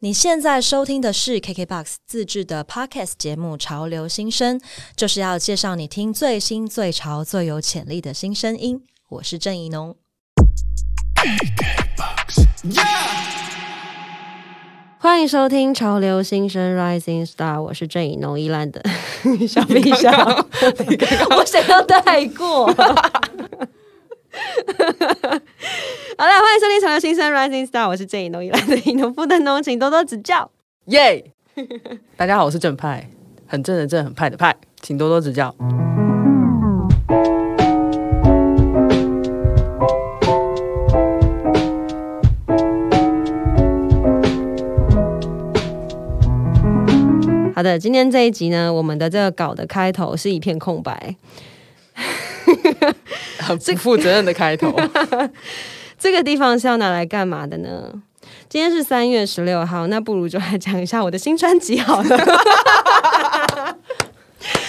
[0.00, 4.56] 你现在收听的是 KKBOX 自制的 Podcast 节目《潮流新声》，
[4.94, 8.80] 就是要介绍你听最新、最潮、最有潜力的新声音。
[9.08, 9.96] 我是郑怡农，
[15.00, 18.80] 欢迎收听《潮流新生 Rising Star》，我是郑怡农，依兰的
[19.48, 20.14] 小冰箱，
[21.36, 22.72] 我想要带过。
[26.18, 30.50] 好了，欢迎收听《潮流新生 Rising Star》，我是郑怡农，以来的怡农夫的农，请多多指教，
[30.86, 31.32] 耶！
[32.16, 33.08] 大家好，我是正派，
[33.46, 35.54] 很正的正，很派的派，请多多指教。
[47.54, 51.16] 好的，今天这一集呢，我们的这个稿的开头是一片空白，
[53.38, 54.74] 很不负责任的开头。
[55.98, 57.92] 这个地方是要拿来干嘛的呢？
[58.48, 63.76] 今天是三月十六号，那不如就来讲一下我的新专辑好了。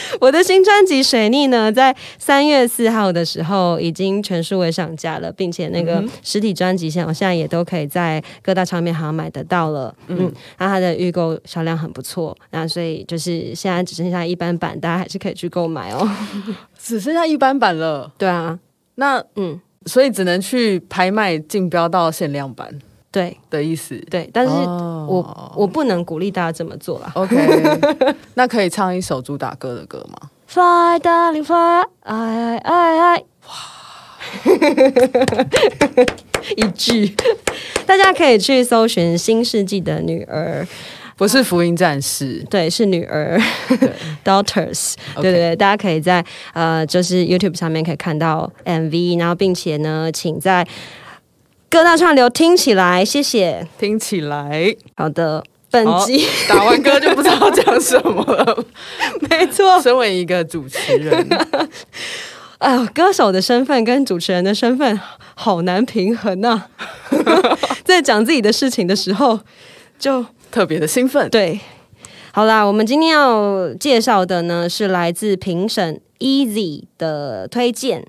[0.21, 9.93] 我的新专辑《水逆》呢，在三月四号的时候已经全数位上架了，并且那个实体专辑现现在也都可以在各大唱片行买得到了。
[10.07, 16.09] 嗯，那它的预购销量很不错，那所以就是现在只剩下一般版，大家还是可以去购买哦。
[16.77, 18.11] 只剩下一般版了？
[18.17, 18.57] 对啊，
[18.95, 19.59] 那嗯。
[19.85, 22.69] 所以只能去拍卖竞标到限量版，
[23.11, 23.37] 对。
[23.49, 23.97] 的意思。
[24.09, 27.11] 对，但是我我不能鼓励大家这么做啦。
[27.15, 27.35] OK，
[28.35, 33.53] 那可以唱一首主打歌的歌吗？Fly darling fly，爱爱爱，哇，
[36.55, 37.15] 一句，
[37.85, 40.65] 大家可以去搜寻《新世纪的女儿》。
[41.17, 43.37] 不是福音战士，对，是女儿，
[44.23, 50.65] daughters，对对对，大家可以在呃，就是 YouTube 上面可以看到 MV，然后并且呢，请在
[51.69, 56.25] 各大串流听起来，谢谢，听起来，好的，本集。
[56.47, 58.65] 打完歌就不知道讲什么了，
[59.29, 61.27] 没错，身为一个主持人，
[62.57, 64.99] 哎呦，歌手的身份跟主持人的身份
[65.35, 66.69] 好难平衡啊，
[67.85, 69.39] 在讲自己的事情的时候
[69.97, 70.25] 就。
[70.51, 71.59] 特别的兴奋，对，
[72.33, 78.03] 好啦，我们今天要介绍的呢是来自评审 Easy 的推荐。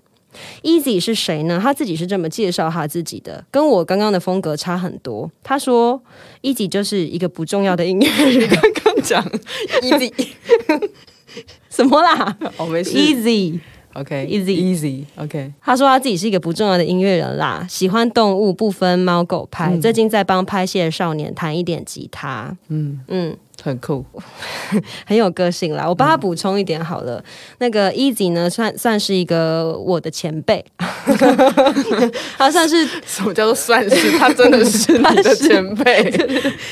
[0.63, 1.59] Easy 是谁呢？
[1.63, 5.31] 他自己是这么介绍他自己的，跟我刚刚的风格差很多。
[5.43, 6.01] 他说
[6.43, 8.49] ，Easy 就是一个不重要的音乐人。
[8.49, 9.25] 刚刚讲
[9.83, 10.13] Easy
[11.71, 12.37] 什么啦？
[12.57, 13.61] 哦，没事，Easy。
[13.93, 15.53] OK，easy，easy，OK。
[15.61, 19.77] 他说他自己是一个不重要的音乐人啦，喜欢动物，不分猫狗派。
[19.79, 24.05] 最近在帮拍戏的少年弹一点吉他，嗯嗯，很酷，
[25.07, 25.89] 很有个性啦。
[25.89, 27.23] 我帮他补充一点好了，
[27.59, 30.65] 那个 Easy 呢，算算是一个我的前辈，
[32.37, 34.19] 他算是什么叫做算是？
[34.19, 36.11] 他真的是 你的前辈，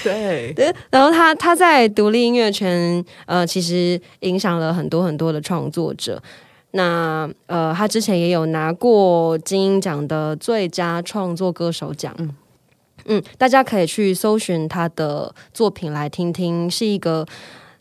[0.03, 0.75] 对对。
[0.91, 6.22] 然后他他在独立音乐圈，呃，其实影响了很多很多的创作者。
[6.72, 12.15] 那呃，他之前也有拿过金鹰奖的最佳创作歌手奖。
[12.19, 12.34] 嗯
[13.08, 17.26] 嗯，大家可以去搜寻他的作品来听听，是一个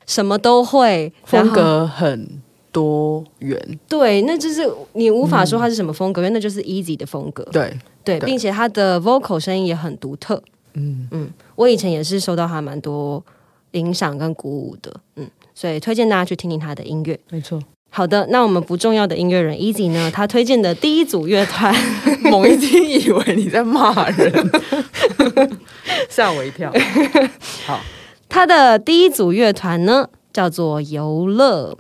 [0.06, 3.80] 什么都会，风格很多元。
[3.88, 7.44] 对，那就是你无法说他是什么风格，因为那就是 Easy 的风格。
[7.52, 10.42] 对对，并且他的 vocal 声音也很独特。
[10.74, 13.24] 嗯嗯，我以前也是受到他蛮多
[13.72, 14.94] 影响跟鼓舞的。
[15.16, 17.20] 嗯，所以推荐大家去听听他的音乐。
[17.30, 17.62] 没错。
[17.90, 20.12] 好的，那我们不重要的音乐人 Easy 呢？
[20.14, 21.74] 他推荐的第一组乐团，
[22.22, 24.52] 猛一听以为你在骂人，
[26.08, 26.72] 吓我一跳。
[27.66, 27.80] 好，
[28.30, 31.76] 他的第一组乐团呢，叫做游乐。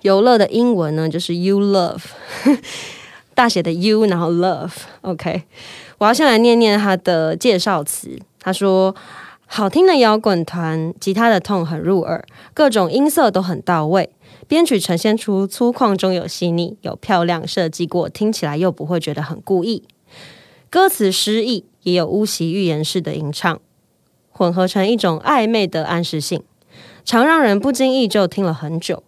[0.00, 2.02] 游乐的英文呢，就是 You Love，
[3.34, 4.72] 大写的 U，然后 Love。
[5.00, 5.44] OK，
[5.98, 8.18] 我要先来念念他的介绍词。
[8.38, 8.94] 他说
[9.46, 12.22] ：“好听的摇滚团，吉他的痛很入耳，
[12.52, 14.10] 各种音色都很到位。”
[14.46, 19.84] 编曲呈现出粗犷中有细腻，有漂亮设计过，听起来又不会觉得很故意。
[20.68, 23.60] 歌词诗意，也有巫习预言式的吟唱，
[24.30, 26.42] 混合成一种暧昧的暗示性，
[27.04, 29.02] 常让人不经意就听了很久。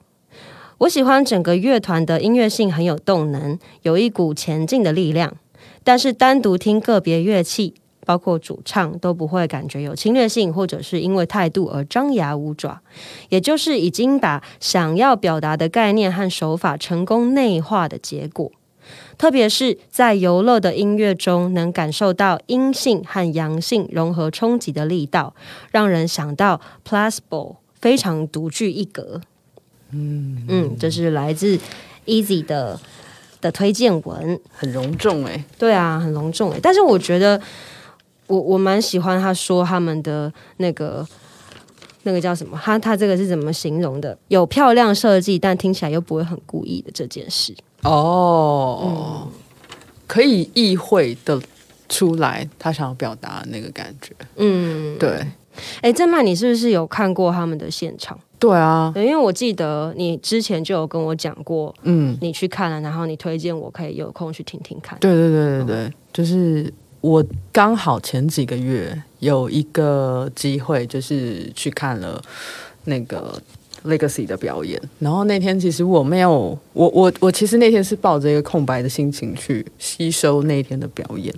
[0.79, 5.37] 我喜欢整个乐团的音乐性很有动能，有一股前进的力量，
[5.83, 7.75] 但是单独听个别乐器。
[8.07, 12.81] 包括主唱都不会感觉有侵略性，或者是因为态度而张牙舞爪，
[13.29, 18.53] 也就是已经把想要表达的概念和手法成功内化的结果。
[19.19, 25.35] 特别是在游乐的音乐中，能感受到阴性和阳性融合冲击的力道，
[25.73, 29.21] 让人想到 Plasbo 非常独具一格。
[29.91, 31.59] 嗯嗯，这是来自
[32.05, 32.79] Easy 的
[33.41, 35.45] 的推荐文，很隆重哎。
[35.59, 37.43] 对啊，很隆重哎，但是我觉得。
[38.27, 41.07] 我我蛮喜欢他说他们的那个
[42.03, 42.59] 那个叫什么？
[42.63, 44.17] 他他这个是怎么形容的？
[44.29, 47.55] 有漂亮设计，但听起来又不会很故意的这件事。
[47.83, 49.29] 哦，
[50.07, 51.41] 可以意会的
[51.89, 54.13] 出来他想要表达的那个感觉。
[54.37, 55.25] 嗯，对，
[55.81, 58.19] 哎，郑曼，你是不是有看过他们的现场？
[58.39, 64.99] 对啊，对，因为我记得你之前就有跟我讲过，嗯，你去看了，然后你推荐我可以有空去听听看。
[64.99, 66.73] 对对对对对，就是
[67.07, 72.21] 我刚好前几个月有一个机会，就是去看了
[72.87, 73.41] 那个
[73.85, 81.33] Legacy 的表演，然后那天其实我没有，我我我其实那天是抱着一个空白的心情去吸收那天的表演，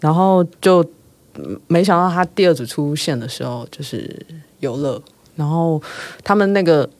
[0.00, 0.84] 然后就
[1.68, 4.26] 没想到他第二组出现的时候就是
[4.58, 5.00] 游乐，
[5.36, 5.80] 然后
[6.24, 6.90] 他们那个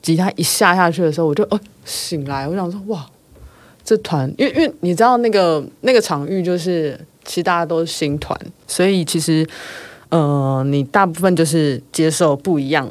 [0.00, 3.04] 吉他一下下去的时候，我就哦醒来，我想说哇。
[3.84, 8.34] 这团，因为因为你知道那个那个场域就是，其实大家都是新团，
[8.66, 9.46] 所以其实
[10.08, 12.90] 呃，你大部分就是接受不一样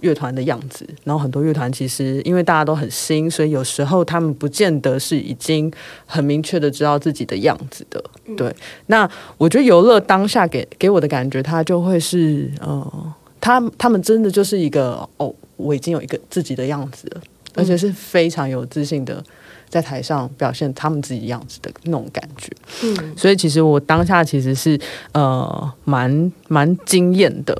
[0.00, 5.72] 乐团的样子，然后很多乐团其实因为大家都很新，所以有时候他们不见得是已经
[6.04, 8.04] 很明确的知道自己的样子的。
[8.36, 8.54] 对，
[8.86, 9.08] 那
[9.38, 17.22] 我觉得游乐当下给给我的感觉，他就会是呃，他他们真的就是一个哦，我已经有一个自己的样子了，
[17.54, 19.24] 而且是非常有自信的。
[19.68, 22.50] 在台上表现他们自己样子的那种感觉，
[22.82, 24.78] 嗯所以其实我当下其实是
[25.12, 27.54] 呃蛮蛮惊艳的。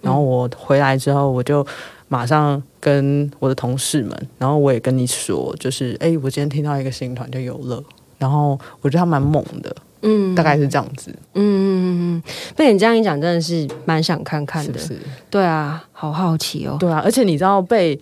[0.00, 1.66] 然后我回来之后，我就
[2.08, 7.82] 马上跟我的同事们，然后我也跟你说，就是哎、我今天听到一个新团叫有乐，
[8.18, 12.22] 然后我觉得他蛮猛的，嗯大概是这样子，嗯嗯嗯嗯，
[12.54, 14.78] 被你这样一讲，真的是蛮想看看的。
[14.78, 14.98] 是是？
[15.30, 16.76] 对啊，好好奇哦。
[16.78, 17.98] 对啊，而且你知道被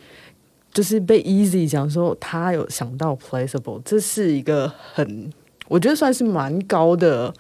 [0.73, 5.31] 就是被 Easy 讲说他有想到 Placeable，这是一个很
[5.69, 7.33] 我觉得算是蛮高的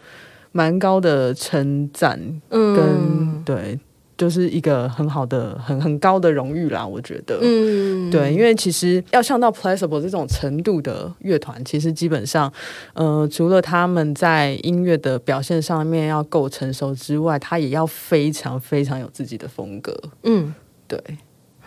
[0.52, 2.18] 蛮高的称赞
[2.50, 3.78] 跟、嗯对，
[4.16, 7.38] 就是一个很好的很很高的荣誉啦，我觉得。
[7.42, 12.52] 嗯对，因为其实要上到 Placeable 这种程度的乐团，其实基本上，
[12.92, 19.98] 呃，除了他们在音乐的表现上面要够成熟之外，他也要非常非常有自己的风格。
[20.24, 20.54] 嗯
[20.86, 20.98] 对，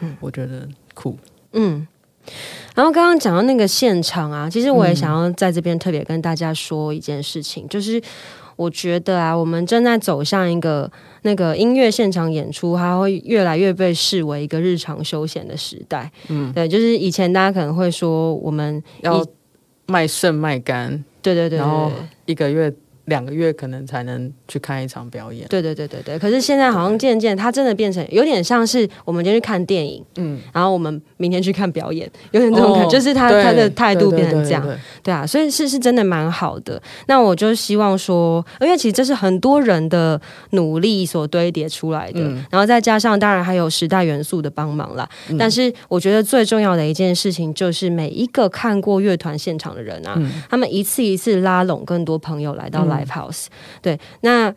[0.01, 1.17] 嗯我觉得酷。
[1.55, 1.87] 嗯。
[2.75, 8.01] 然后刚刚讲到那个现场啊，其实我也想要在这边特别跟大家说一件事情，就是
[8.57, 10.91] 我觉得啊，我们正在走向一个
[11.21, 16.11] 那个音乐现场演出，它会越来越被视为一个日常休闲的时代。
[16.27, 19.25] 嗯，对，就是以前大家可能会说我们要
[19.85, 20.91] 卖肾卖肝，
[21.21, 21.91] 对对对对然后
[22.25, 22.73] 一个月、
[23.05, 25.47] 两个月可能才能去看一场表演。
[25.47, 34.75] 对对对对对，可是现在好像渐渐，它真的变成有点像是我们今天去看电影，嗯，然后我们明天去看表演，有点这种感觉，哦就是他他的态度变成这样，对对。
[34.75, 36.81] 对对啊，所以是是真的蛮好的。
[37.07, 40.19] 那我就希望说，因为其实这是很多人的
[40.51, 42.43] 努力所堆叠出来的，嗯。
[42.49, 45.07] 然后再加上当然还有时代元素的帮忙啦。
[45.29, 45.37] 嗯。
[45.37, 50.41] 但是我觉得最重要的一件事情就是每一个看过乐团现场的人啊，嗯。
[50.49, 53.45] 他们一次一次拉拢更多朋友来到嗯 Live House，、
[53.81, 54.53] 对，那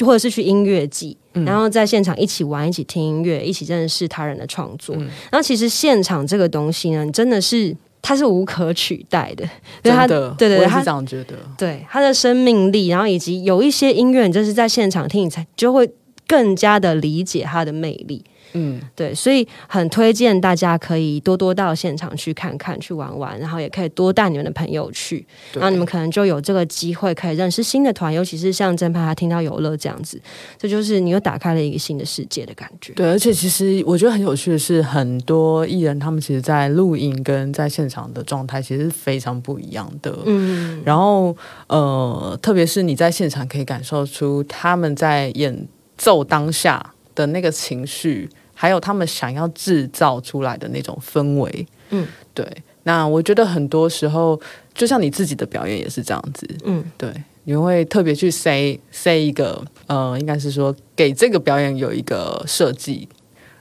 [0.00, 1.16] 或者是去音乐季。
[1.34, 4.96] 嗯然后在现场一起玩，一起听音乐，一起认识他人的创作。
[4.96, 9.48] 嗯然后其实现场这个东西呢，你真的是它是无可取代的，
[9.82, 11.36] 对它的，对对对它我是这样觉得。
[11.56, 15.88] 对它的生命力，然后以及有一些音乐，你就是在现场听，你才就会
[16.26, 18.24] 更加的理解它的魅力。
[18.58, 30.20] 嗯，对，所以很推荐大家可以多多到现场去看看、去玩玩，然后也可以多带你们的朋友去，对然后你们可能就有这个机会可以认识新的团，尤其是像真派他听到游乐这样子，
[30.58, 32.92] 这就是你又打开了一个新的世界的感觉。
[32.94, 40.18] 对，而且其实我觉得很有趣的是，很多艺人他们其实，在录影跟在现场的状态其实是非常不一样的。
[40.24, 41.36] 嗯，然后
[41.68, 48.28] 呃，特别是你在现场可以感受出他们在演奏当下的那个情绪，
[48.60, 51.66] 还有他们想要制造出来的那种氛围。
[51.90, 52.44] 嗯，对。
[52.82, 54.40] 那我觉得很多时候，
[54.74, 56.44] 就像你自己的表演也是这样子。
[56.64, 57.08] 嗯，对，
[57.44, 63.08] 你会特别去 say say 一个呃，应该是说给这个表演有一个设计。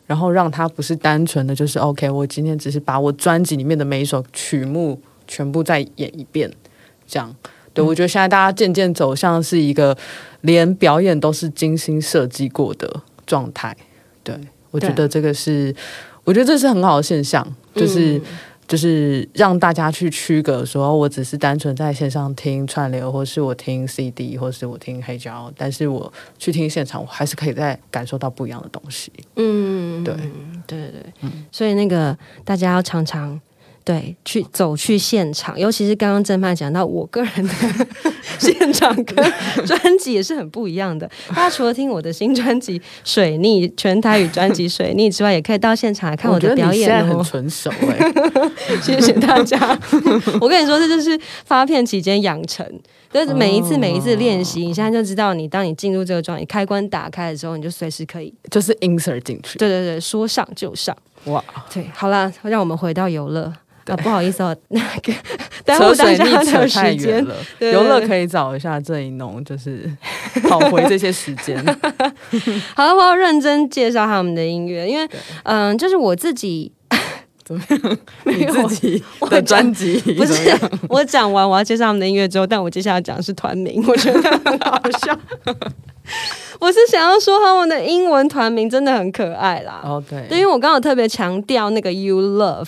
[0.08, 6.50] 然后让它不是单纯的就是 OK，我今天只是把我专辑里面的每一首曲目全部再演一遍，
[7.06, 7.36] 这样。
[7.74, 9.96] 对，我觉得现在大家渐渐走向是一个
[10.42, 13.76] 连表演都是精心设计过的状态。
[14.24, 14.34] 对，
[14.78, 15.74] 我觉得这个是，
[16.24, 17.44] 我觉得这是很好的现象，
[17.74, 18.22] 就是、
[18.68, 29.12] 就是让大家去区隔说，我只是单纯在线上听串流，或是我听 CD，或是我听黑胶，但是我去听现场，我还是可以再感受到不一样的东西。
[29.38, 30.14] 嗯，对。
[30.68, 33.40] 对对对，所以那个大家要常常
[33.88, 37.54] 对，去走去现场，尤其是刚刚正派讲到我个人的
[38.38, 39.16] 现场跟
[39.66, 41.10] 专辑也是很不一样的。
[41.30, 47.24] 大家除了听我的新专辑《水逆》全台语专辑《水逆》之外，也可以到现场来看我的表演很哦。
[47.24, 48.12] 纯熟哎、
[48.84, 49.58] 谢谢大家。
[50.42, 52.70] 我跟你说，这就是发片期间养成，
[53.10, 59.58] 就是每一次每一次练习，你现在就知道，你当你进入这个状态，开关打开的时候，你就随时可以，就是 insert 进去。
[59.58, 60.94] 对对对，说上就上。
[61.24, 61.42] 哇，
[61.74, 63.54] 对，好啦，让我们回到游乐。
[63.88, 65.14] 啊，不好意思哦，那个
[65.66, 67.26] 耽扯误大水逆家的扯太远时间。
[67.26, 67.36] 了。
[67.60, 69.90] 游乐可以找一下郑一农，就是
[70.48, 71.58] 跑回这些时间。
[72.76, 75.08] 好了，我要认真介绍他们的音乐，因为
[75.44, 76.72] 嗯，就是我自己
[78.26, 85.18] 你有自己我的专辑不是怎么样我讲完我要介绍他们的音乐之后，但我接下来讲的是团名，我觉得很好笑。
[86.60, 89.80] 我是想要说他们的英文团名真的很可爱啦。
[89.84, 92.66] 哦，对，对，因为我刚好特别强调那个 you love，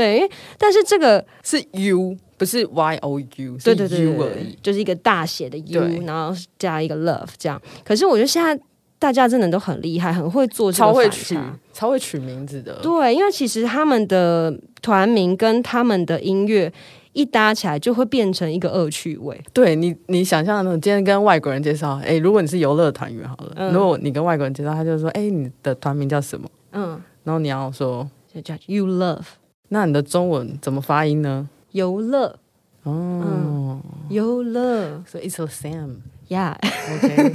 [0.00, 4.56] 对，但是这个是 U，不是 Y O U，是对对对 U 而已。
[4.62, 7.60] 就是一个大写的 U，然后加一个 love 这样。
[7.84, 8.58] 可是我觉得现在
[8.98, 11.38] 大家真的都很厉害，很会做这个超会取。，
[11.72, 12.80] 超会取名字的。
[12.82, 16.72] 对，因为其实他们的团名跟他们的音乐
[17.12, 19.38] 一搭起来，就会变成一个恶趣味。
[19.52, 26.48] 对你，你想象的，今天跟外国人介绍，哎，如果你是游乐团员好了，嗯如果你跟外国人介绍，他就说，哎，你的团名叫什么？
[26.72, 29.24] 嗯，然后你要说，就叫 you love
[29.72, 31.48] 那你的中文怎么发音呢？
[31.72, 32.36] 游乐
[32.82, 35.96] 哦，游乐所以 it's a Sam。
[36.28, 36.56] 呀。
[36.94, 37.30] OK，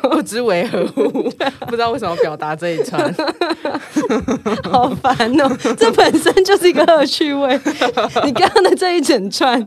[0.10, 1.30] 不知为何物，
[1.66, 3.14] 不知道为什么表达这一串。
[4.64, 5.48] 好烦哦！
[5.76, 7.58] 这本身就是一个恶趣味。
[8.24, 9.66] 你刚刚的这一整串，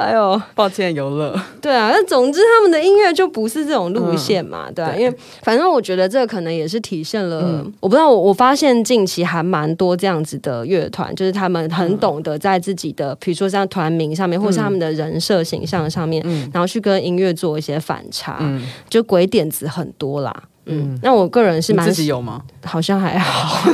[0.00, 1.38] 哎呦，抱歉，游乐。
[1.60, 20.34] 对啊，那总之他们的音乐就不是这种路线嘛，对啊，因为反正我觉得这可能也是体现了，嗯我不知道，我我发现近期还蛮多这样子的乐团，就是他们很懂得在自己的，比如说像团名上面，或是他们的人设形象上面，嗯然后去跟音乐做一些反差，嗯，就鬼点子很多啦。
[20.66, 22.42] 嗯嗯，那我个人是蛮自己有吗？
[22.64, 23.66] 好像还好，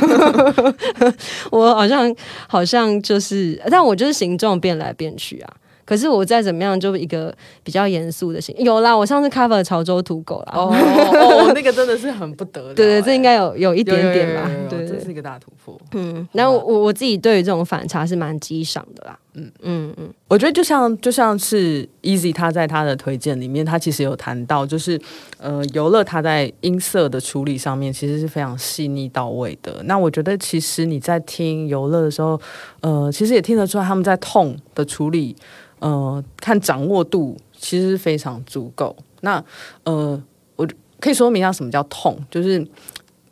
[1.51, 2.13] 我好像
[2.47, 5.53] 好像就是，但我就是形状变来变去啊。
[5.87, 8.53] 可是我再怎么样，就一个比较严肃的型。
[8.57, 10.53] 有啦，我上次 cover 潮州土狗啦。
[10.53, 12.73] 哦哦， 那个真的是很不得了。
[12.73, 14.49] 对对，这应该该有有一一点点吧。
[14.69, 15.79] 对对这是一个大突破。
[15.93, 19.17] 嗯，那我我自己对于这种反差是蛮激赏的啦。
[19.33, 24.99] 嗯嗯嗯，我觉得就像就像是 Easy 他在他的推荐里面，他其实有谈到，就是
[25.37, 29.81] 呃游乐他在音色的处理上面其实是非常细腻到位的。
[29.83, 32.39] 那我觉得其实你在听游乐的时候，
[32.81, 35.35] 呃，其实也听得出来他们在痛的处理，
[35.79, 38.95] 呃，看掌握度其实是非常足够。
[39.21, 39.43] 那
[39.83, 40.21] 呃，
[40.55, 40.67] 我
[40.99, 42.65] 可以说明一下什么叫痛，就是。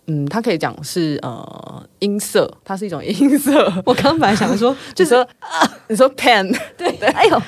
[0.08, 3.74] 嗯，它可以讲是呃音色，它是一种音色。
[3.84, 5.28] 我刚本来想说， 就是说
[5.88, 7.42] 你说 pen 对对，哎呦，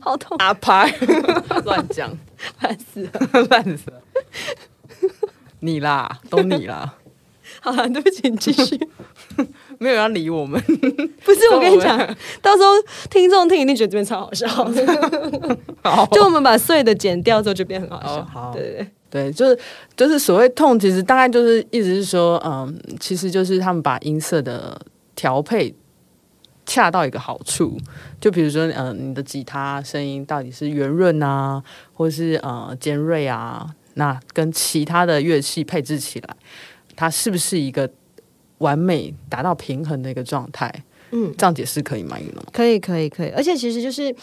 [0.00, 0.90] 好痛，阿拍
[1.66, 2.10] 乱讲，
[2.58, 3.42] 烦死了。
[3.50, 4.00] 烂死了。
[5.60, 6.94] 你啦，都你啦，
[7.60, 8.80] 好了，对不起，你继续。
[9.78, 10.60] 没有人要理我们。
[11.24, 11.98] 不是，我跟你讲，
[12.42, 12.70] 到时候
[13.10, 14.46] 听众听一定觉得这边超好笑。
[14.48, 18.20] 好 就我们把碎的剪掉之后，就变很好笑。
[18.20, 18.88] 哦好对对对。
[19.08, 19.58] 对，就是
[19.96, 24.78] 就是所谓痛，其实大概就是意思是说，嗯，其实就是他们把音色的
[25.14, 25.72] 调配
[26.66, 27.78] 恰到一个好处。
[28.20, 31.62] 就比如说，嗯、你的吉他声音到底是圆润啊，
[31.94, 36.36] 或是呃尖锐啊，那跟其他的乐器配置起来，
[36.96, 37.88] 它是不是一个
[38.58, 40.72] 完美达到平衡的一个状态？
[41.12, 42.16] 嗯，这样解释可以吗？
[42.52, 44.14] 可以，可以，可以，而且其实就是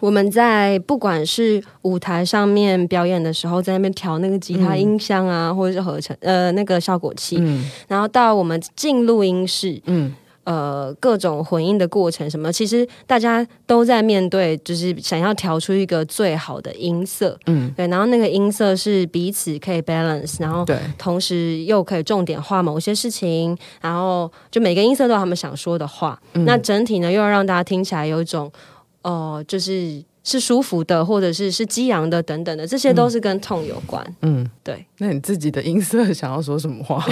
[0.00, 7.70] 我们在不管是舞台上面表演的时候，在那边调那个吉他音箱啊，或者是合成呃那个效果器，嗯。
[7.88, 26.20] 然后到我们进录音室，嗯呃各种混音的过程什么，其实大家都在面对，就是想要调出一个最好的音色，嗯，对，然后那个音色是彼此可以 balance，然后对，同时又可以重点化某些事情，然后就每个音色都有他们想说的话。
[26.34, 26.44] 嗯。
[26.44, 28.50] 那整体呢，又要让大家听起来有一种，
[29.02, 34.04] 呃，就是是舒服的，或者是是激昂的等等的，这些都是跟痛有关。
[34.22, 37.04] 嗯，对，那你自己的音色想要说什么话？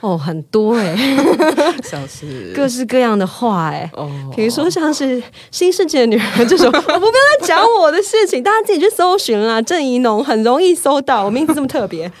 [0.00, 0.94] 哦，很多哎、
[1.82, 5.20] 像是 各式各样的话哎、哦，比如说像是
[5.50, 9.60] 《新世界的女人》这种，我不要再讲我的事情，大家自己去搜寻啦。
[9.62, 12.12] 郑怡农很容易搜到，我名字这么特别。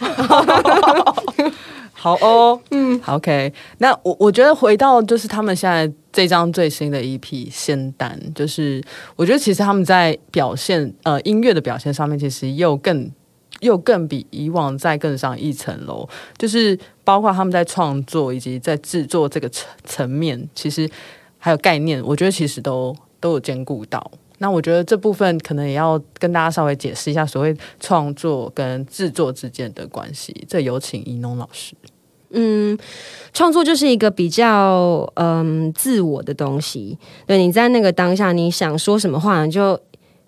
[1.98, 3.50] 好哦，嗯，OK。
[3.78, 8.82] 那我我觉得回到就是他们现在这张最新的 EP《仙丹》，就是
[9.16, 13.10] 我觉得其实他们在表现呃音乐的表现上面，其实又更
[13.60, 20.88] 又更比以往再更上一层楼，就是包括他们在创作以及在制作这个层层面，其实
[21.38, 24.12] 还有概念，我觉得其实都都有兼顾到。
[24.38, 30.44] 那我觉得这部分可能也要跟大家稍微解释一下，所谓创作跟制作之间的关系。
[30.48, 31.74] 这有请怡农老师。
[32.30, 32.76] 嗯，
[33.32, 36.98] 创作就是一个比较嗯自我的东西。
[37.26, 39.80] 对，你在那个当下，你想说什么话，你就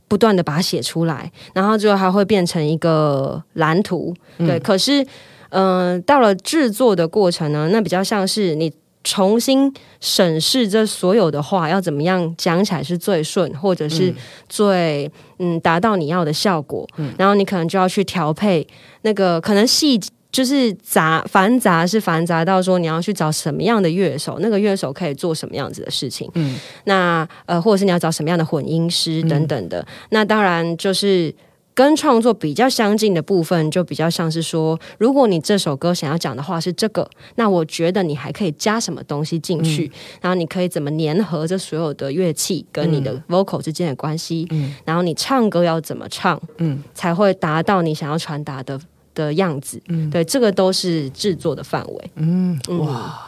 [0.06, 4.14] 不断的把它写出来，然后最后还会变成一个蓝图。
[4.38, 5.04] 对，可是
[5.50, 8.72] 嗯，到了制作的过程呢，那比较像是你
[9.08, 14.14] 重新审视这所有的话，要怎么样讲起来是最顺，或者是
[14.48, 16.86] 最嗯达到你要的效果。
[17.16, 18.66] 然后你可能就要去调配
[19.02, 19.98] 那个可能细。
[20.30, 26.30] 就是杂繁杂是繁杂到说你要去找什么样的乐手，那个乐手可以做什么样子的事情。
[26.34, 29.84] 嗯，那呃，或者是你要找什么样的混音师等等的。
[30.10, 31.34] 那当然就是
[31.78, 39.88] 跟创作比较相近的部分，就比较像是说，如果你这首歌想要讲的话是这个，那我觉得你还可以加什么东西进去，
[40.20, 48.80] 然后你可以怎么粘合这所有的乐器跟你的 vocal 之间的关系，嗯，然后你唱歌要怎么唱，嗯，才会达到你想要传达的。
[49.14, 53.18] 的样子，嗯，对，这个都是制作的范围，嗯，哇，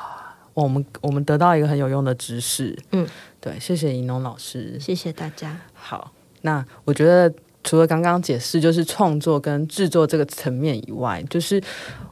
[0.55, 3.05] 我们我们得到一个很有用的知识，嗯，
[3.41, 5.61] 对，谢谢银龙老师，谢谢大家。
[5.75, 11.61] 好，那我觉得除了刚刚解释就是创作跟制作这个层面以外，就是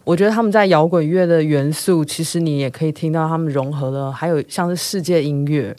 [0.05, 5.75] 我觉得他们在摇滚乐的元素，其实你也可以听到他们融合了，还有像是世界音乐。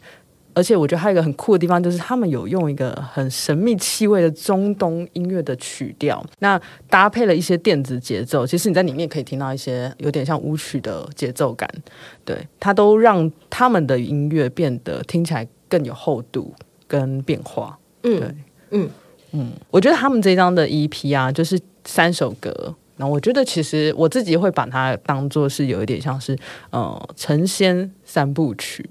[0.56, 6.60] 而且我觉得还有一个很酷的地方，就是他们有用一个很神秘气味的中东音乐的曲调，那
[6.90, 11.70] 搭配了一些电子节奏，其实你在里面可以听到一些有点像舞曲的节奏感，
[12.26, 16.54] 对，它都让他们的音乐变得听起来更有厚度
[16.88, 17.78] 跟变化。
[18.04, 18.36] 嗯，对，
[18.72, 18.90] 嗯
[19.32, 26.38] 嗯，我觉得他们这张的 EP 啊，就是三首歌，那我觉得其实我自己会把它当做是有一点像是
[26.70, 28.90] 呃成仙三部曲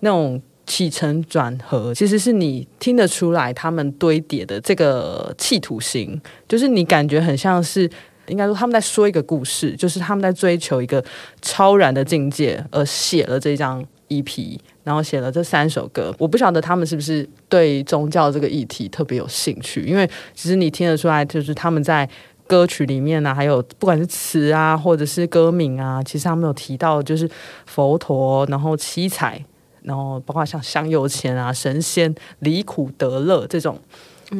[0.00, 0.40] 那种。
[0.70, 7.90] 起承转合，其实是你听得出来他们堆叠的这个企图心，就是你感觉很像是
[8.26, 11.02] 应该说他们在说一个故事，就是他们在追求一个
[11.40, 16.14] 超然的境界，而写了这张 EP，然后写了这三首歌。
[16.18, 22.08] 我不晓得他们是不是对宗教这个议题特别有兴趣，因为其实你听得出来，就是他们在
[22.46, 27.28] 歌曲里面呢，还有不管是词啊，或者是歌名啊，其实他们有提到就是
[27.66, 29.44] 佛陀，然后七彩。
[29.82, 33.78] 然后包括像香油钱啊、神仙离苦得乐这种，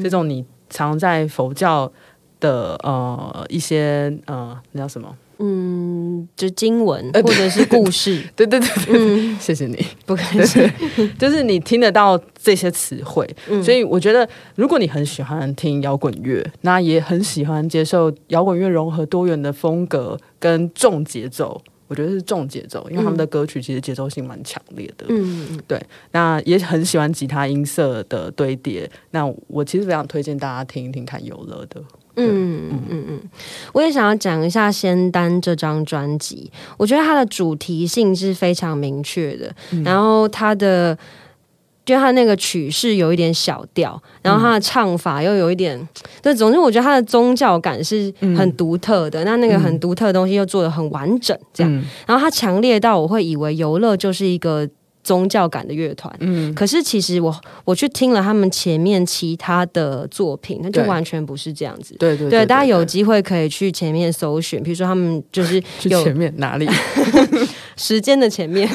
[0.03, 1.91] 这种你常在佛教
[2.39, 5.17] 的呃一些呃那叫什么？
[5.39, 8.23] 嗯，就经文或者是故事。
[8.35, 10.61] 对对对对，谢谢你，不客气。
[11.19, 13.29] 就是你听得到这些词汇，
[13.63, 21.61] 所以我觉得如果你很喜欢听摇滚乐，那也很喜欢接受摇滚乐融合多元的风格跟重节奏。
[21.87, 25.07] 我觉得是重节奏，因为他们的歌曲其实节奏性蛮强烈的。
[25.09, 25.83] 嗯，对。
[26.13, 28.87] 那也很喜欢吉他音色的堆叠。
[29.13, 31.83] 那我其实非常推荐大家听一听看有乐的。
[32.19, 33.21] 嗯嗯嗯嗯，
[33.73, 36.51] 我也想要讲一下《仙丹》这张专辑。
[36.77, 39.55] 我觉得它的主题性是非常明确的，
[39.85, 40.97] 然后它的。
[41.87, 45.89] 觉得他那个曲式有一点小调，然后他的唱法又有一点，
[46.21, 49.25] 对，总之我觉得他的宗教感是很独特的。
[49.25, 51.73] 那那个很独特的东西又做的很完整，这样。
[52.07, 54.69] 然后他强烈到我会以为游乐就是一个
[55.09, 56.55] 宗教感的乐团，嗯。
[56.55, 61.97] 可是其实我我去听了他们前面其他的作品，那就完全不是这样子。
[61.99, 66.69] 对对对，大家有机会可以去前面搜寻，比如说他们就是 有前面哪里。
[67.77, 68.69] 时间的前面，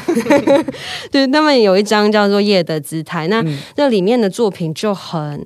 [1.12, 3.43] 对他们有一张叫做《夜的姿态》，那
[3.76, 5.46] 那里面的作品就很，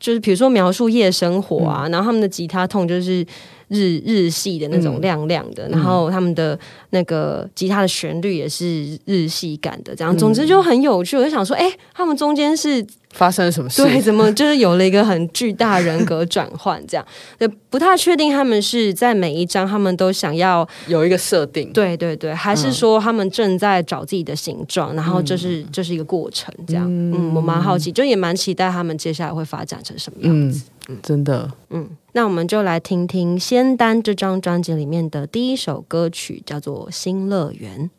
[0.00, 3.24] 就是比如说描述夜生活啊，然后他们的吉他痛就是
[3.68, 6.58] 日日系的那种亮亮的，然后他们的
[6.90, 11.16] 那个吉他的旋律也是日系感的，这样，总之就很有趣。
[11.16, 12.86] 我就想说，哎，他们中间是。
[13.18, 13.82] 发生了什么事？
[13.82, 16.80] 对，怎么就是有了一个很巨大人格转换？
[16.86, 17.04] 这样，
[17.36, 24.94] 对，不太确定他们是在每一章他们都想要有一个设定，对对对，还是说他们正在找自己的形状？
[24.94, 30.62] 然后这是这是一个过程，这样，嗯，我蛮好奇，就也蛮期待他们接下来会发展成什么样子。
[30.88, 37.90] 嗯，真的，嗯，那我们就来听听《仙丹》这张专辑里面的第一首歌曲，叫做《新乐园》。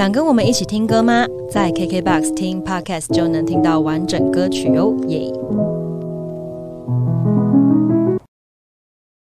[0.00, 1.26] 想跟我们一起听歌吗？
[1.50, 5.30] 在 KKBOX 听 Podcast 就能听到完整歌曲哦，耶！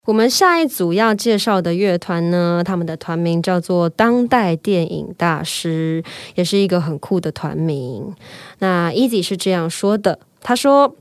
[0.08, 6.02] 我们下一组要介绍的乐团呢，他们的团名叫做当代电影大师，
[6.36, 8.16] 也是一个很酷的团名。
[8.60, 10.96] 那 Easy 是这样说的，他说。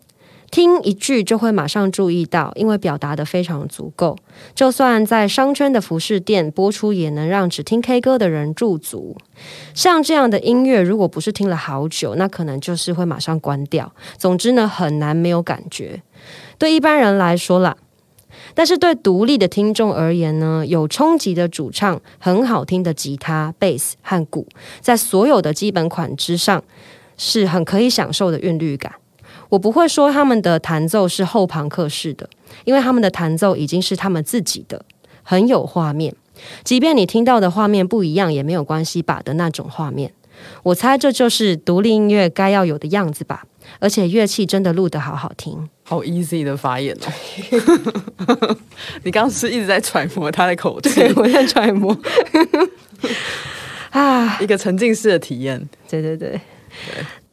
[0.52, 4.18] 听一句就会马上注意到，因为表达的非常足够。
[4.54, 9.16] 就算在商圈的服饰店播出，也能让只听 K 歌的人驻足。
[9.72, 13.90] 像这样的音乐，如果不是听了好久，那可能就是会马上关掉。
[14.18, 16.02] 总之呢，很难没有感觉。
[16.58, 17.74] 对一般人来说啦，
[18.52, 24.46] 但是对独立的听众而言呢，有冲击的主唱、很好听的吉他、贝斯和鼓，
[24.82, 26.62] 在所有的基本款之上，
[27.16, 28.92] 是很可以享受的韵律感。
[29.52, 32.26] 我不会说他们的弹奏是后朋克式的，
[32.64, 34.82] 因为他们的弹奏已经是他们自己的，
[35.22, 36.14] 很有画面。
[36.64, 40.10] 即便你听到的画面不一样也没有关系吧的那种画面。
[40.62, 43.44] 我猜这就是独立音乐该要有的样子吧。
[43.78, 48.56] 而且乐器真的录得好好听，好 easy 的发言哦。
[49.04, 51.94] 你刚刚是一直在揣摩他的口气， 我在揣摩。
[53.90, 55.68] 啊， 一个沉浸式的体验。
[55.90, 56.40] 对对对。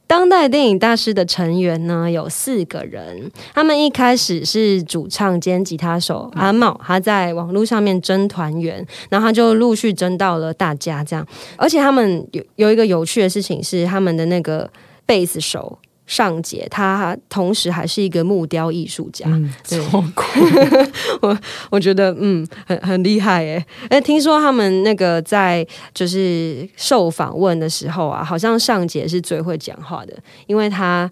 [0.09, 11.23] 当代电影大师的成员呢有四个人，他们一开始是主唱兼吉他手阿茂，他在网络上面争团员，然后他就陆续争到了大家这样，
[11.55, 14.67] 而且他们有有一个有趣的事情是，他们的那个
[15.05, 15.77] 贝斯手。
[16.09, 19.27] 上杰，他同时还是一个木雕艺术家，
[19.69, 19.79] 对，
[21.21, 30.17] 我我觉得嗯，很很厉害哎哎，听说他们那个在就是受访问的时候啊，好像尚杰是最会讲话的，
[30.47, 31.09] 因为他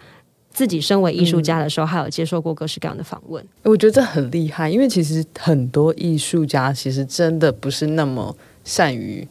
[0.52, 3.46] 自己身为艺术家的时候，还有接受过各式各样的访问。
[3.62, 9.28] 我觉得这很厉害，因为其实很多艺术家其实真的不是那么善于。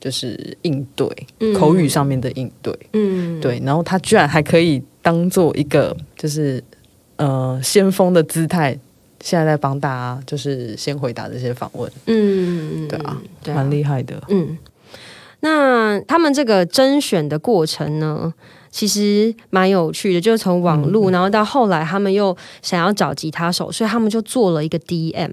[0.00, 1.08] 就是应对
[1.58, 6.64] 口语上面的应对，嗯，对，然后他居然还可以当做一个就是
[7.16, 8.76] 呃先锋的姿态，
[9.20, 13.22] 现在在帮大家就是先回答这些访问，嗯，对啊，
[13.54, 14.56] 蛮厉害的，嗯。
[15.40, 18.32] 那他们这个甄选的过程呢，
[18.70, 25.30] 其实蛮有趣的，就是从网络，然后到后来他们又想要找吉他手，所以他们就做了一个 DM。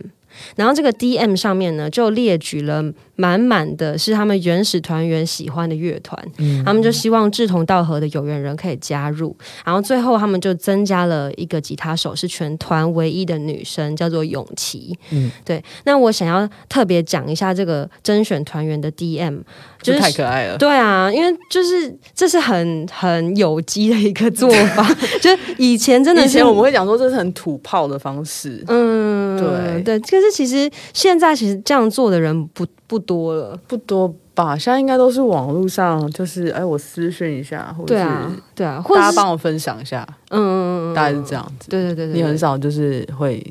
[0.56, 2.84] 然后这个 D M 上面呢，就列举了
[3.16, 6.18] 满满的是他们原始团员喜欢的乐团，
[6.66, 9.36] 他们就希望志同道合的有缘人可以加入。
[9.66, 14.98] 然后最后他们就增加了一个吉他手，是全团唯一的女生，叫做永琪。
[15.12, 15.64] 嗯，对。
[15.84, 19.40] 那我想要特别讲一下这个甄选团员的 D M，
[19.82, 20.58] 就是太可爱了。
[20.58, 24.88] 对啊，因为就是这是很很有机的一个做法。
[25.22, 28.64] 就以前真的，以前我们会讲说这是很土炮的方式。
[28.68, 34.58] 嗯，对对，可是其实现在其实这样做的人不不多了，不多吧？
[34.58, 38.06] 现在应该都是网络上，就是哎，我私讯一下，或者是
[38.54, 41.70] 对啊，大家帮我分享一下，嗯，大概是这样子。
[41.70, 43.42] 对对对对，你很少就是会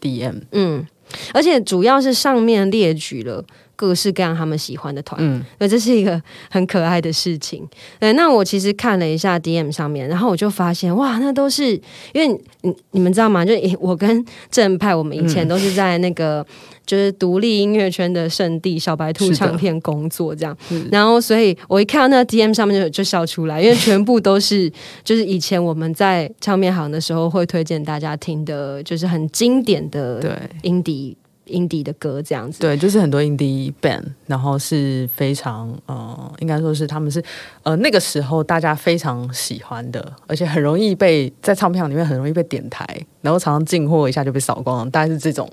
[0.00, 0.86] DM，嗯，
[1.32, 3.44] 而且主要是上面列举了。
[3.76, 7.66] 各式各样他们喜欢的团，嗯，那这是一个很可爱的事情。
[7.98, 11.72] 对，那我其实看了一下 DM 上面，然后我就发现，哇，那都是
[12.12, 12.28] 因为
[12.62, 13.44] 你你们知道吗？
[13.44, 16.44] 就我跟正派，我们以前都是在那个
[16.86, 20.56] 就是独立音乐圈的圣地小白兔唱片工作，这样。
[20.90, 24.70] 然后，所以我一看到那个 DM 上面就就笑出来，因为全部都是
[25.02, 30.30] 就是以前我们在唱片行的时候会推荐大家听的，就是很经典的对
[30.62, 31.14] indie。
[31.14, 37.22] 印 indie 的歌这样子，对，就是很多 indie band，然后是非常呃，应该说是他们是
[37.62, 42.86] 呃那个时候大家非常喜欢的，而且很容易被在唱片里面很容易被点台，
[43.20, 45.50] 然后常常进货一下就被扫光，大概是这种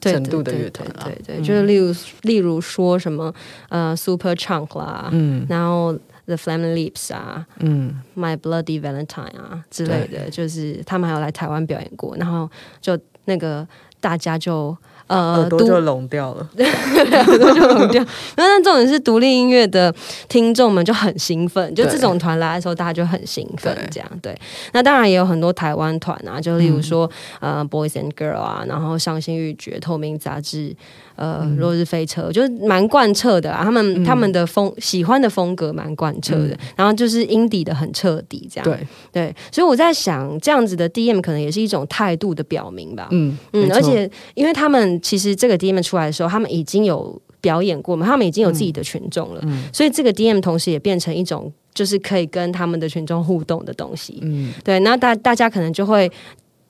[0.00, 0.86] 程度的乐团。
[1.04, 3.34] 对对，就是例如例如说什么
[3.70, 5.92] 呃 Super Chunk 啦，嗯，然后
[6.26, 12.48] The Flaming Lips 啊，嗯，My Bloody Valentine 啊之类的，就是他们还有来台湾表演过，然后
[12.80, 13.66] 就那个
[14.00, 14.76] 大家就。
[15.10, 18.00] 呃，耳朵就聋掉了， 耳朵就聋掉。
[18.36, 19.92] 那那重点是独立音乐的
[20.28, 23.76] 听众们就很兴奋，就这种团来的时候，大家就很兴奋。
[23.90, 24.38] 这样对。
[24.72, 30.76] 那当然也有很多台湾团啊，就例如说呃，Boys and Girl 啊，然后伤心欲绝、透明杂志。
[31.20, 38.64] 呃，落日飞车就是蛮贯彻的啊，他们他们的风喜欢的风格蛮贯彻的，然后就是音底的很彻底，这样。
[38.64, 38.86] 对。
[39.12, 49.42] 对，所以我在想，这样子的 DM 可能也是一种态度的表明吧，嗯嗯，而且因为他们其实这个 DM 出来的时候，他们已经有表演过嘛，他们已经有自己的群众了，
[49.74, 56.10] 所以这个 DM 同时也变成一种就是可以跟他们的群众互动的东西，嗯，对，那大大家可能就会。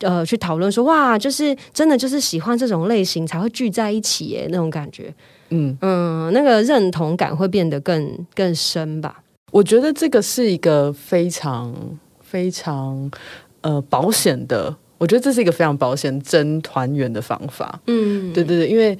[0.01, 5.15] 呃，去讨论说哇，就是真的就是喜欢这种类型才会聚在一起耶，那种感觉，
[5.51, 9.23] 嗯嗯，那个认同感会变得更更深吧。
[9.51, 11.75] 我觉得这个是一个非常
[12.21, 13.11] 非常
[13.61, 17.81] 呃保险的，我觉得这是一个非常保险真团圆的方法。
[17.87, 18.97] 嗯，对对对，因为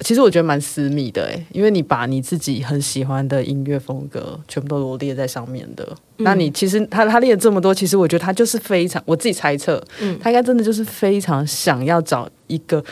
[0.00, 5.86] 其实我觉得蛮私密的诶，因为你把你自己很喜欢的音乐风格全部都罗列在上面的，
[6.18, 12.82] 那你其实他他列了这么多，其实我觉得他就是非常，我自己猜测，嗯，他应该真的就是非常想要找一个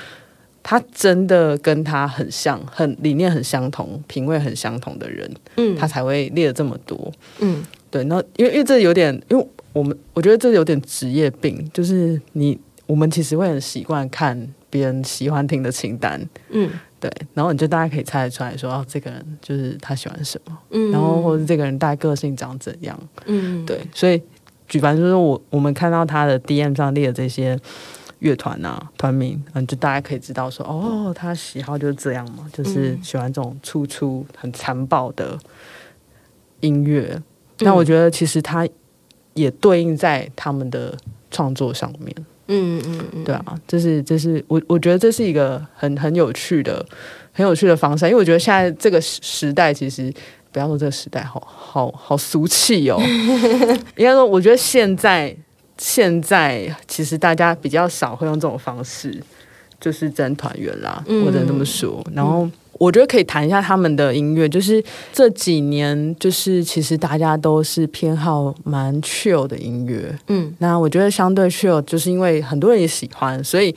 [0.63, 16.69] 他真的跟他很像、很理念很相同、品味很相同的人，嗯，他才会列了这么多，嗯，对，那因为因为这有点，因为我们我觉得这有点职业病，就是你我们其实会很习惯看别人喜欢听的清单，嗯。
[17.01, 24.21] 对，然后你就大概可以猜得出来说，哦，这个人就是他喜欢什么，嗯，然后或者这个人大概个性长怎样，嗯，对，所以
[24.67, 27.59] 举凡就是我我们看到他的 D M 上列的这些
[28.19, 35.39] 乐团啊团名，嗯，就大家可以知道说，哦，他喜好就是这样嘛，就是喜欢这种粗粗很残暴的
[36.61, 37.23] 音乐。
[37.61, 38.69] 那我觉得其实他
[39.35, 40.97] 也对应在他们的
[41.31, 42.15] 创作上面。
[42.49, 46.85] 嗯嗯嗯，对啊，这是这是我我觉得这是一个很很有趣的
[47.33, 50.13] 很有趣的方式，因为我觉得现在这个时代其实
[50.51, 52.99] 不要说这个时代，好好好俗气哦。
[53.97, 55.37] 应该说，我觉得现在
[55.79, 59.23] 现在其实大家比较少会用这种方式，
[59.81, 62.49] 就是真团圆啦，或者这么说，然后。
[62.79, 73.75] 我觉得可以谈一下他们的音乐，就是这几年，就是其实大家都是偏好蛮 chill 的音乐，嗯，那我觉得相对 chill，就是因为很多人也喜欢，所以，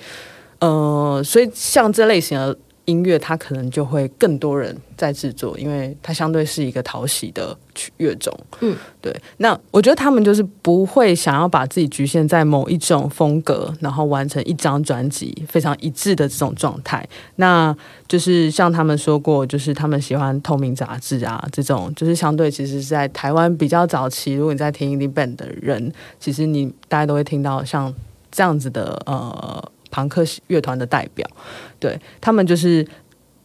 [0.59, 2.57] 呃，所以像这类型的。
[2.91, 7.57] 音乐它可能就会更多人在制作，因为它相对是一个讨喜的
[7.97, 8.37] 乐种。
[8.59, 9.15] 嗯，对。
[9.37, 17.07] 那我觉得他们就是不会想要把自己局限在某一种风格，然后完成一张专辑非常一致的这种状态。
[17.37, 17.75] 那
[18.07, 24.33] 就是像他们说过，就是他们喜欢透明杂志啊，这种就是相对其实是在台湾比较早期。
[24.33, 27.93] 如果你在听 indie band 的人，其实你大家都会听到像
[28.29, 29.71] 这样子的呃。
[29.91, 31.27] 朋克乐团的代表，
[31.79, 32.83] 对他们就是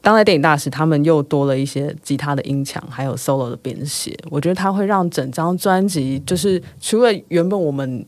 [0.00, 4.16] 当代电影大师，他们又多了一些吉他的音墙，还有 solo 的编写。
[4.30, 8.06] 我觉得他会让整张专辑，就是除了原本我们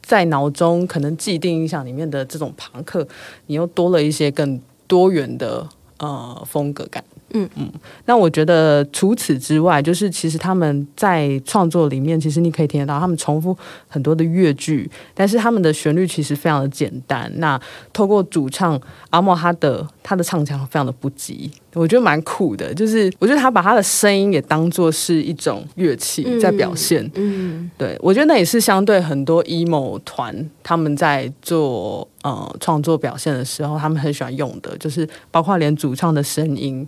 [0.00, 3.06] 在脑中可能既定印象里面的这种朋克，
[3.46, 7.02] 你又多了一些更多元的呃风格感。
[7.30, 7.70] 嗯嗯，
[8.04, 13.56] 那我觉得除此之外，就是其实他们在创作里面，其实你可以听得到他们重复
[13.88, 17.30] 很多的乐句，但是他们的旋律其实非常的简单。
[17.36, 17.60] 那
[17.92, 22.72] 透过主唱阿莫哈的他的唱腔非常的不羁，我觉得蛮酷的。
[22.74, 27.08] 就是我觉得他把他的声音也当做是一种乐器在表现。
[27.14, 36.86] 嗯，对我觉得那也是相对很多 emo 团他们在做呃创作表现的时候，他们很喜欢用的，就是包括连主唱的声音。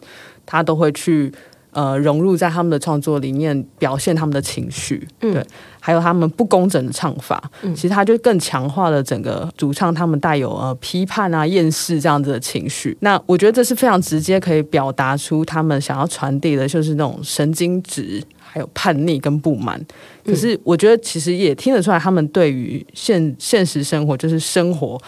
[0.50, 1.30] 他都会去
[1.70, 5.44] 呃融入在他们的创作里面，表现他们的情绪，对，
[5.80, 7.42] 还有他们不工整的唱法，
[7.74, 12.96] 其实他就更强化了整个主唱他们带有呃批判啊、厌世这样子的情绪。
[13.00, 19.80] 那我觉得这是非常直接可以表达出他们想要传递的，就是那种神经质、还有叛逆跟不满。
[20.24, 25.00] 可是我觉得其实也听得出来，他们对于现现实生活，就是生活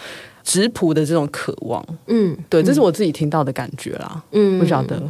[0.43, 1.85] 质朴的这种渴望。
[2.07, 4.23] 嗯，对，这是我自己听到的感觉啦。
[4.31, 5.01] 嗯，不晓得。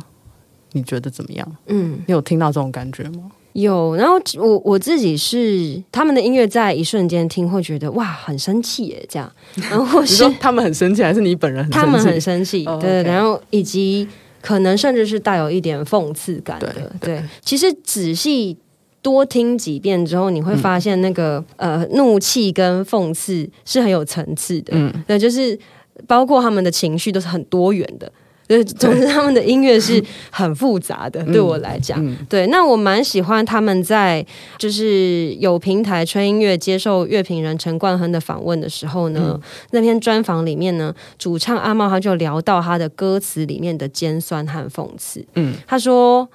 [0.74, 1.56] 你觉得怎么样？
[1.68, 3.32] 嗯，你有听到这种感觉吗？
[3.54, 9.30] 有，然后我我自己是他们的音乐，在一瞬间听会觉得哇，很生气耶，这样。
[9.70, 11.72] 然后是 他们很生气，还是你本人很？
[11.72, 13.04] 他们很生气，对。
[13.04, 14.08] 然后以及
[14.42, 17.22] 可能甚至是带有一点讽刺感的，对。
[17.42, 18.56] 其实仔细
[19.02, 25.60] 多听几遍之后，你会发现那个呃怒气跟讽刺是很有层次的，嗯，对，就是
[26.08, 28.10] 包括他们的情绪都是很多元的。
[28.52, 32.46] 对，总之他们的音乐是很复杂的，对我来讲，对。
[32.48, 34.26] 那我蛮喜欢他们在
[34.58, 45.26] 就是有平台吹音乐接受乐评人陈冠亨的访问的时候呢，那篇专访里面呢，主唱阿茂他就聊到他的歌词里面的尖酸和讽刺。
[45.36, 46.28] 嗯，他说：“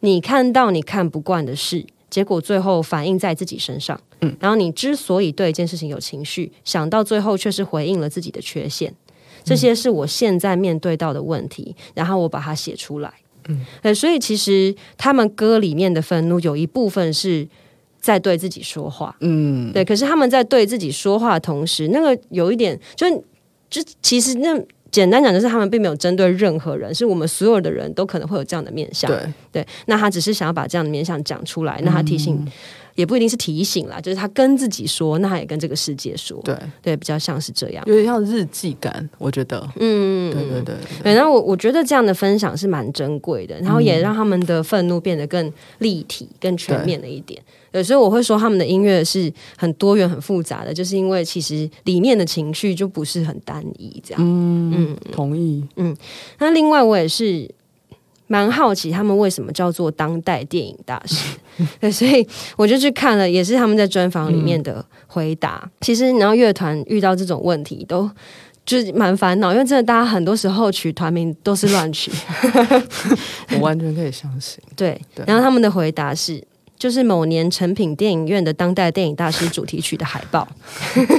[0.00, 4.00] 你看到你看不惯的事，结果最后反映在自己身上。
[4.22, 8.90] 嗯，然后你之所以对一件事情有情绪，想到最后却是回应了自己的缺陷。”
[9.48, 13.10] 这些是我现在面对到的问题，然后我把它写出来。
[13.48, 17.48] 嗯，所以其实他们歌里面的愤怒有一部分是
[17.98, 19.16] 在对自己说话。
[19.20, 19.82] 嗯，对。
[19.84, 23.08] 可是他们在对自己说话的同时，那个有一点，就
[23.70, 29.10] 就其实那简单讲，就是他们并没有针对任何人，是我们所有的人都可能会有这样的面相。
[29.10, 29.66] 对，对。
[29.86, 32.46] 那他只是想要把这样的面相讲出来，那他提醒。
[32.98, 37.84] 也不一定是提醒啦，就是他跟自己说，那他也跟这个世界说，对，对，比较像是这样。
[37.86, 47.40] 有点像日记感，我觉得，嗯，对对对对，然后我我觉得这样的分享是蛮珍贵的，然后也让他们的愤怒变得更立体、更全面了一点。
[47.70, 54.20] 有时候我会说他们的音乐是很多元、很复杂的，就是因为其实里面的情绪就不是很单一，这样。
[54.20, 55.64] 嗯嗯，同意。
[55.76, 55.96] 嗯
[56.40, 57.48] 那另外我也是
[58.28, 61.36] 蛮好奇他们为什么叫做当代电影大师，
[61.80, 62.24] 对，所以
[62.56, 65.68] 我就去看了，也是他们在专访里面的回答。
[65.80, 68.08] 其实，然后乐团遇到这种问题都。
[68.68, 72.12] 就是蛮烦恼，因为真的，大家很多时候取团名都是乱取。
[73.56, 74.62] 我完全可以相信。
[74.76, 76.46] 对，对然后他们的回答是，
[76.78, 80.46] 就是某年成品电影院的当代电影大师主题曲的海报。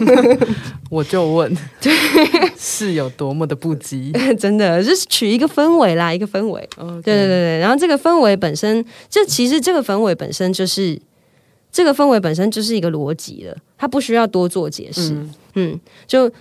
[0.90, 1.94] 我就问， 对
[2.58, 4.12] 是有多么的不羁？
[4.38, 6.68] 真的就是取一个氛围啦，一个氛围。
[6.78, 11.00] 嗯，对对对对，然后这个氛围本身，这其实这个氛围本身就是
[11.72, 15.12] 这个氛围本身就是一个逻辑了，它不需要多做解释。
[15.14, 16.32] 嗯嗯，就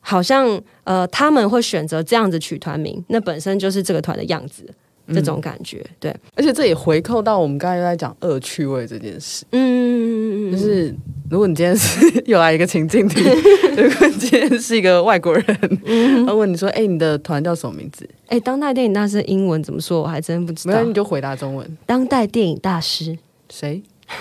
[0.00, 4.68] 好像呃，他们会选择这样子取团名，那本身就是这个团的样子，
[5.12, 5.84] 这种感觉。
[5.98, 10.94] 对，而且这也回扣到我们刚才在讲恶趣味这件事，嗯，就是
[11.30, 13.20] 如果你今天是 又来一个情境题，
[13.76, 15.44] 如果你今天是一个外国人，
[15.84, 18.08] 然后问你说，哎、你的团叫什么名字？
[18.28, 20.00] 哎，当代电影大师英文怎么说？
[20.02, 20.86] 我还真不知道没有，。
[20.88, 23.18] 你就回答中文，当代电影大师，
[23.50, 23.82] 谁？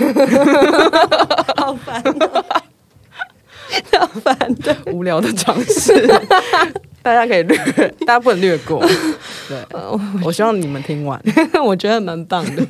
[1.58, 2.46] 好烦、哦，
[4.00, 4.76] 好烦的。
[4.88, 5.94] 无聊的尝试，
[7.04, 7.58] 大家可以略，
[8.08, 8.84] 大家不能略过。
[9.48, 9.58] 对，
[10.24, 11.22] 我希望你们听完。
[11.64, 12.66] 我觉得蛮棒的。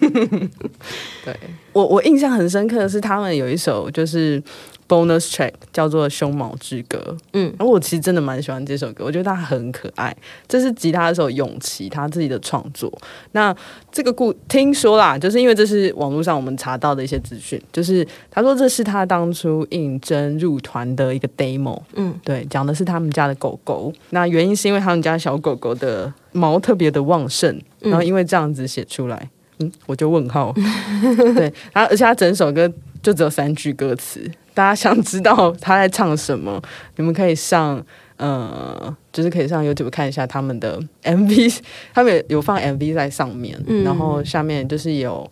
[1.23, 1.33] 对
[1.71, 4.41] 我，我印象很深刻的是，他们有一首就是
[4.87, 6.97] bonus track 叫做《胸毛之歌》。
[7.33, 10.15] 嗯然后我其实真的蛮喜欢这首歌，我觉得它很可爱。
[10.47, 12.91] 这是吉他手永琪他自己的创作。
[13.31, 13.55] 那
[13.91, 21.81] 这个故听说啦，就是因为这是网络上我们查到的一些资讯，就是他说这是他当初应征入团的一个 demo。
[21.95, 23.93] 嗯，对，讲的是他们家的狗狗。
[24.09, 29.29] 那原因是因为他们家小狗狗的毛特别的旺盛，然后因为这样子写出来。
[29.59, 30.53] 嗯，我就问号。
[31.35, 34.19] 对，然后而且他整首歌就只有三句歌词，
[34.53, 36.61] 大家想知道他在唱什么，
[36.97, 37.83] 你们可以上
[38.17, 41.59] 呃，就是可以上 YouTube 看一下他们的 MV，
[41.93, 45.27] 他们有放 MV 在上面，嗯然后下面就是有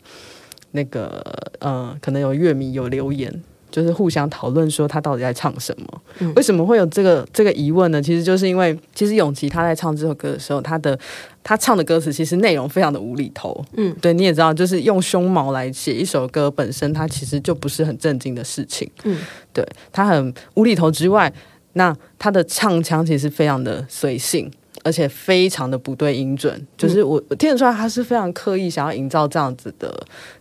[0.72, 1.24] 那个
[1.60, 3.42] 呃，可能有乐迷有留言。
[3.72, 6.02] 就是互相讨论说他到底在唱什么？
[6.20, 8.02] 嗯为什么会有这个这个疑问呢？
[8.02, 10.98] 其实就是因为，其实永琪他在唱这首歌的时候，他的
[11.44, 13.66] 他唱的歌词其实内容非常的无厘头。
[13.78, 18.90] 嗯，对，你也知道，就是用胸毛来写一首歌，本身它其实就不是很正经的事情。
[19.04, 19.18] 嗯，
[19.54, 21.32] 对，他很无厘头之外，
[21.74, 24.52] 那他的唱腔其实非常的随性。
[24.84, 29.94] 而且非常的不对音准，就是我我听得出来他是非常刻意想要营造这样子的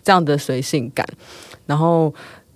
[0.03, 1.07] 这样的随性感，
[1.67, 2.15] 然后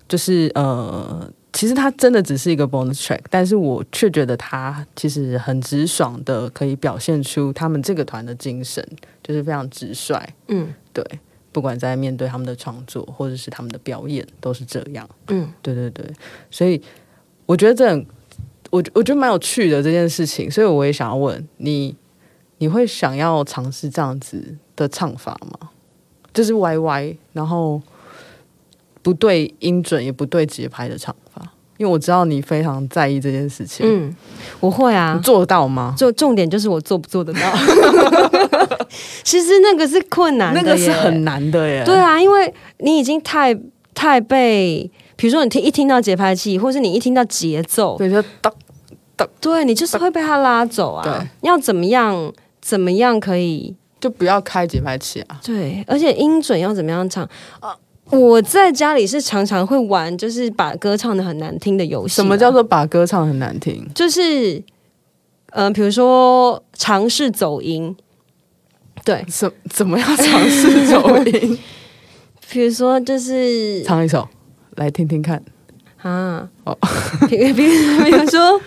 [0.09, 8.87] 就是呃，其实它真的只是一个 bonus track，但是我却觉得它其实很直爽的，可以表现出他们这个团的精神，
[9.23, 10.19] 就是非常直率。
[10.49, 11.05] 嗯对，
[11.53, 15.09] 不管在面对他们的创作或者是他们的表演，都是这样。
[15.29, 16.05] 嗯对对对，
[16.51, 16.81] 所以
[17.47, 18.07] 我觉得这很，
[18.71, 21.97] 我我觉得蛮有趣的这件事情，所以我也想要问你，
[22.59, 25.71] 你会想要尝试这样子的唱法吗？
[26.33, 27.81] 就是歪歪，然后
[29.05, 31.43] 不对音准也不对节拍的唱法，
[31.77, 34.17] 因为我知道你非常在意这件事情，嗯，
[34.61, 35.95] 我会啊你，做得到吗？
[35.97, 37.41] 就重点就是我做不做得到。
[39.23, 43.55] 其实那个是困难的那个是很难的耶，对啊，因为你已经太
[43.93, 48.51] 太被，比如说你听一听到节拍器，或是你一听到节奏，对，就当
[49.39, 51.13] 对你就是会被他拉走啊对。
[51.43, 52.33] 要怎么样？
[52.63, 53.77] 怎么样可以？
[54.01, 57.29] 就不要开节拍器啊，对，而且音准要怎么样唱
[57.61, 57.75] 啊？
[58.15, 62.17] 我在家里是常常会玩，就是把歌唱的很难听的游戏啊。
[62.17, 63.87] 什么叫做把歌唱很难听？
[63.95, 64.63] 就是，
[65.51, 67.95] 呃，比如说尝试走音，
[69.05, 71.59] 对，怎怎么样尝试走音？
[72.51, 74.29] 比如说就是唱一首
[74.77, 75.43] 来听听看。
[76.03, 76.77] 啊，哦
[77.29, 78.61] 比比比如说，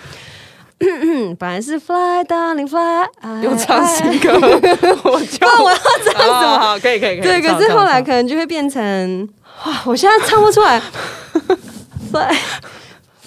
[1.38, 6.34] 本来是 Fly Darling Fly，哎又唱哎新歌，我就那我要唱什么？
[6.34, 7.22] 好好可以可以可以。
[7.22, 9.30] 对，可是后来可能就会变成，
[9.66, 10.80] 哇，我现在唱不出来，
[12.12, 12.36] Fly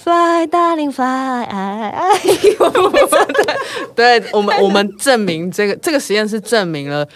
[0.02, 2.20] Fly Darling Fly，哎哎，
[3.94, 7.06] 对我们我们证明这个这个实验是证明了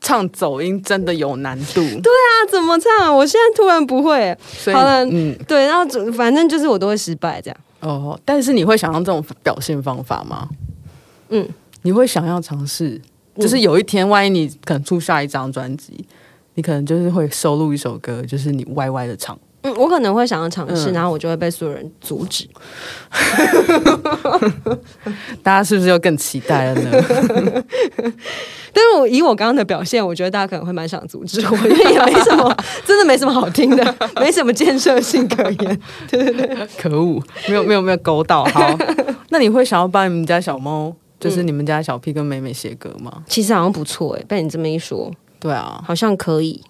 [0.00, 1.74] 唱走音真的有难度。
[1.74, 3.16] 对，啊怎么唱？
[3.16, 4.36] 我现在突然不会。
[4.46, 7.56] 所以好了嗯对，然后反正就是我都会失败这样。
[7.80, 10.48] 哦，但是你会想要这种表现方法吗？
[11.30, 11.48] 嗯，
[11.82, 13.00] 你会想要尝试，
[13.36, 16.06] 就是有一天万一你可能出下一张专辑，
[16.56, 19.38] 你可能就是会收录一首歌，就是你歪歪的唱。
[19.62, 22.46] 嗯，我可能会想要尝试，嗯然后我就会被所有人阻止。
[25.42, 26.90] 大家是不是又更期待了呢？
[28.72, 32.56] 但是我以我刚刚的表现，我觉得大家可能会蛮想阻止我，因为也没什么，
[32.86, 35.80] 真的没什么好听的，没什么建设性可言。
[36.78, 38.44] 可恶，没有没有没有勾到。
[38.44, 38.78] 好，
[39.30, 43.24] 那你会想要帮你们家小猫，就是你们家小 P 跟美美写歌吗？
[43.26, 46.62] 其实好像不错哎，被你这么一说，对啊，好像可以。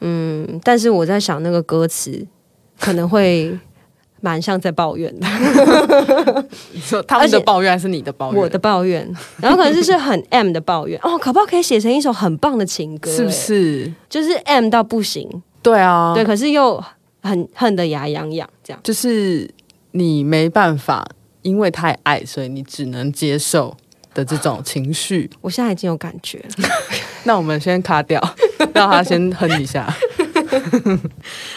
[0.00, 2.26] 嗯，但是我在想那个歌词
[2.80, 3.56] 可能会
[4.20, 5.26] 蛮像在抱怨的，
[6.72, 8.40] 你说他们的抱怨还是你的抱怨？
[8.40, 9.04] 我的抱怨，
[9.38, 13.32] 然后可能就是很 M 的抱怨哦，可不可以写成一首很棒的情歌，是不哎？
[13.32, 13.92] 是？
[14.08, 15.28] 就是 M 到不行，
[15.60, 16.82] 对啊，对，可是又
[17.22, 18.80] 很恨得牙痒痒，这样。
[18.84, 19.50] 就是
[19.92, 21.04] 你没办法，
[21.42, 23.76] 因为太爱，所以你只能接受
[24.14, 25.30] 的这种情绪。
[25.40, 26.68] 我现在已经有感觉了。
[27.24, 28.20] 那我们先卡掉，
[28.74, 29.92] 让他先哼一下。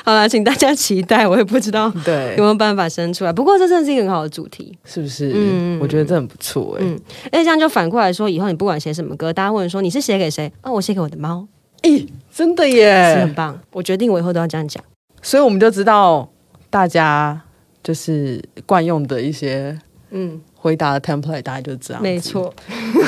[0.04, 3.34] 好了，请大家期待，我也不知道对有没，有办法生出来。
[3.34, 5.32] 不过这真的是一个很好的主题，是不是？
[5.36, 10.52] 嗯我觉得这很不错哎、嗯而且这样就反过来说，以后你不管写什么歌，大家问说你是写给谁？
[10.62, 11.46] 哦，我写给我的猫，
[11.82, 13.34] 咦，真的是耶很！
[13.34, 13.60] 棒。
[13.72, 14.82] 我决定我以后都要这样讲。
[15.22, 16.30] 所以我们就知道
[16.70, 17.42] 大家
[17.84, 19.78] 就是惯用的一些
[20.12, 22.02] 嗯，回答的 template，大概就是这样。
[22.02, 22.18] 没。
[22.18, 22.52] 错。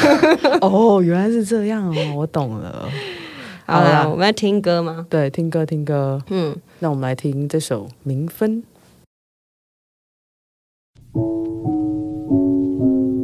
[0.62, 2.88] 哦，原来是这样哦，我懂了。
[3.66, 5.08] 好了，我们要听歌吗？
[5.10, 8.64] 对，听歌听歌，嗯，那我们来听这首《明分》。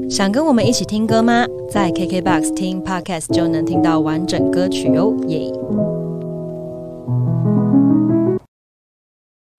[0.09, 1.45] 想跟我们一起听歌吗？
[1.69, 5.51] 在 KKBOX 听 Podcast 就能听到完整歌曲哦，耶！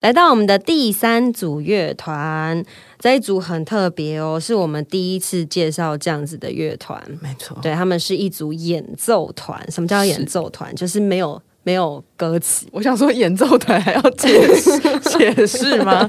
[0.05, 2.63] 来到我们的第三组乐团，
[2.99, 7.01] 这一组很特别哦，是我们第一次介绍这样子的乐团。
[7.23, 9.59] 没错，对，他们是一组演奏团。
[9.71, 10.71] 什么叫演奏团？
[10.75, 14.79] 就是没有没有歌词，我想说演奏团还要解释
[15.17, 16.07] 解释吗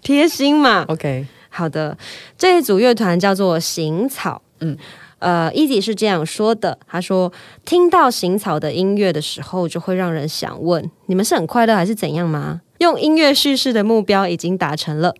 [0.00, 0.84] 贴心嘛。
[0.86, 1.98] ？OK，好的，
[2.38, 4.40] 这一组乐团叫做行草。
[4.60, 4.78] 嗯嗯，
[5.18, 7.32] 呃，Easy 是这样说的，他说
[7.64, 12.60] 听到行草的音乐的时候，就会让人想问：你们是很快乐还是怎样吗？
[12.84, 15.14] 用音乐叙事的目标已经达成了，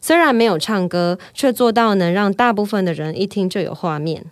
[0.00, 4.24] 虽然没有唱歌，却做到能让大部分的人一听就有画面。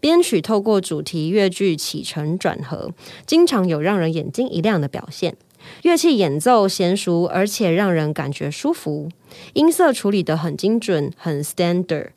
[0.00, 2.90] 编曲透过主题乐句起承转合，
[3.24, 5.36] 经常有让人眼睛一亮的表现。
[5.82, 9.08] 乐器演奏娴熟，而且让人感觉舒服。
[9.52, 12.08] 音色处理得很精准，很 standard。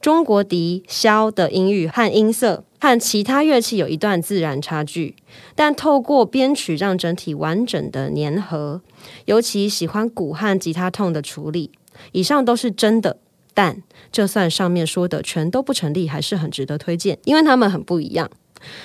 [0.00, 5.16] 中国笛、箫的音域和音色和其他乐器有一段自然差距，
[5.54, 8.80] 但透过编曲让整体完整的粘合。
[9.24, 11.70] 尤其喜欢鼓和吉他痛的处理。
[12.12, 13.18] 以上都是真的，
[13.52, 18.30] 但就算上面说的全都不成立，还是很值得推荐，因为他们很不一样。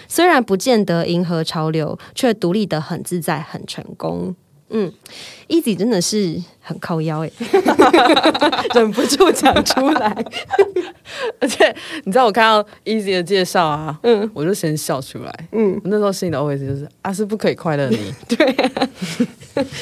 [0.07, 4.35] 虽然不见得迎合潮流，却独立的很自在，很成功。
[4.73, 4.91] 嗯
[5.47, 7.31] ，Easy 真的是很靠腰哎，
[8.75, 10.25] 忍不住讲出来。
[11.39, 11.73] 而且
[12.05, 15.31] 你知道我看到 Easy 的介绍啊，嗯，我就先笑出来。
[15.51, 18.13] 嗯，我那时候心里的 OS 就是啊，是不可以快乐你。
[18.35, 18.51] 对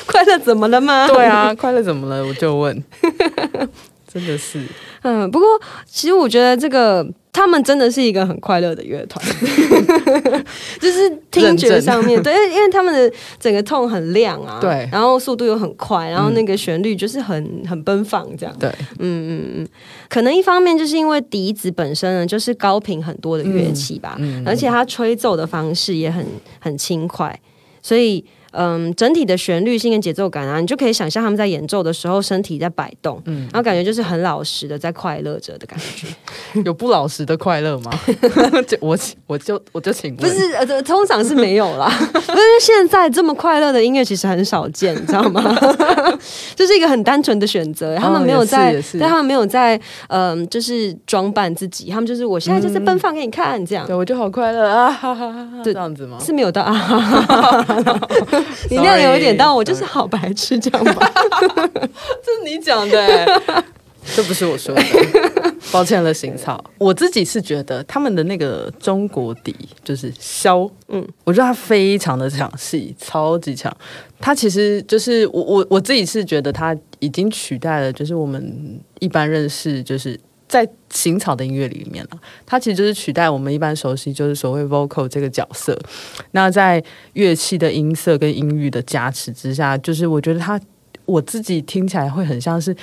[0.05, 1.07] 快乐怎么了吗？
[1.07, 2.25] 对啊，快乐怎么了？
[2.27, 2.83] 我就问，
[4.11, 4.61] 真的是。
[5.03, 5.47] 嗯，不过
[5.85, 9.25] 其实我觉得这个他们真的是一个很快乐的乐团，
[10.79, 14.87] 就是听觉上面，对， 因为他们的整个痛很亮啊，对。
[14.91, 19.67] 然后速度又很快，然后那个旋律就是很很奔放这样，对，嗯嗯嗯，
[20.09, 24.43] 可能一方面就是因为笛子本身呢就是高频很多的乐器吧，嗯。
[24.45, 26.25] 而且它吹奏的方式也很
[26.59, 27.39] 很轻快，
[27.81, 36.07] 所以嗯，整体的旋律性跟节奏感啊，你就可以想象他们在演奏的时候身体在摆动，嗯然后感觉就是很老实的在快乐着的感觉。
[36.65, 37.91] 有不老实的快乐吗？
[38.67, 38.97] 就我
[39.27, 41.89] 我就我就请问，不是，呃，通常是没有啦。
[42.11, 45.41] 不是现在这么快乐的音乐其实很少见，你知道吗？
[46.55, 49.79] 就是一个很单纯的选择，他们没有在，但他们没有在，
[50.09, 56.17] 嗯、就是装扮自己，他们就是我现在就是奔放给你看，这样、对我就好快乐啊，哈哈哈这样子吗？
[56.19, 56.71] 是没有到啊。
[58.69, 61.11] 你那样有一点到我就是好白痴这样吧。
[62.23, 63.41] 这是你讲的、欸，
[64.15, 64.83] 这不是我说的，
[65.71, 66.63] 抱歉了，行草。
[66.77, 73.75] 我自己是觉得他们的那个中国笛就是箫，嗯嗯，我觉得它非常的抢戏，超级强。
[74.19, 80.19] 它其实就是我我我自己是觉得它已经取代了，就是我们一般认识就是。
[80.51, 85.79] 在行草的音乐里面啊，它其实就是取代我们一般熟悉就是所谓 vocal 这个角色。
[86.31, 86.83] 那在
[87.13, 90.59] 乐器的音色跟音域的加持之下，就是我觉得它
[91.05, 92.75] 我自己听起来会很像是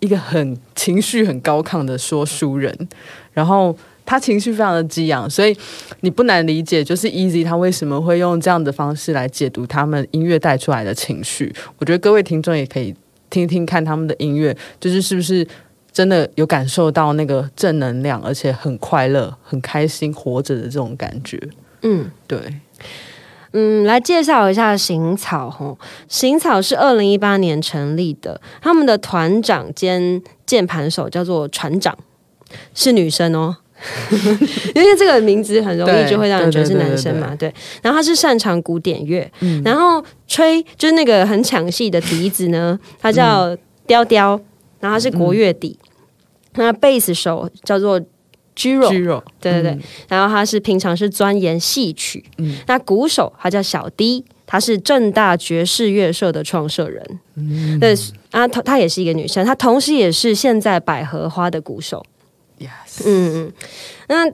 [0.00, 2.88] 一个很情绪很高亢的说书人，
[3.32, 5.56] 然后他情绪非常的激昂，所以
[6.00, 11.50] 你不难理解，就是 Easy 他为什么会用这样的方式来解读他们音乐带出来的情绪。
[11.78, 12.94] 我觉得各位听众也可以
[13.30, 15.46] 听听看他们的音乐，就是是不是
[15.96, 21.40] 真的有感受到那个正能量，而且很快乐、很开心活着的这种感觉。
[21.80, 22.10] 嗯。
[22.26, 22.38] 对，
[23.54, 25.78] 嗯，来介绍一下行草吼。
[26.06, 31.96] 行草是二零一八年成立的，他们的团长兼键盘手叫做船长，
[32.74, 33.56] 是女生哦。
[34.74, 37.50] 因为这个名字很容易就会让人觉得是男生嘛，对。
[37.80, 44.38] 然后他是擅长古典乐，嗯然后吹就是那个很抢戏的笛子呢，他叫雕雕，
[44.80, 45.78] 然后他是国乐底。
[46.56, 48.00] 那贝斯手叫做
[48.54, 49.78] Giro，对对对，
[50.08, 52.56] 然后他是平常是钻研戏曲，嗯。
[52.66, 57.78] 那鼓手他叫小 D，他是正大爵士乐社的创设人，嗯。
[57.78, 57.94] 对
[58.30, 62.04] 啊，她她也是一个女生，她同时也是现在百合花的鼓手
[62.58, 63.52] ，，yes，嗯嗯，
[64.08, 64.32] 那。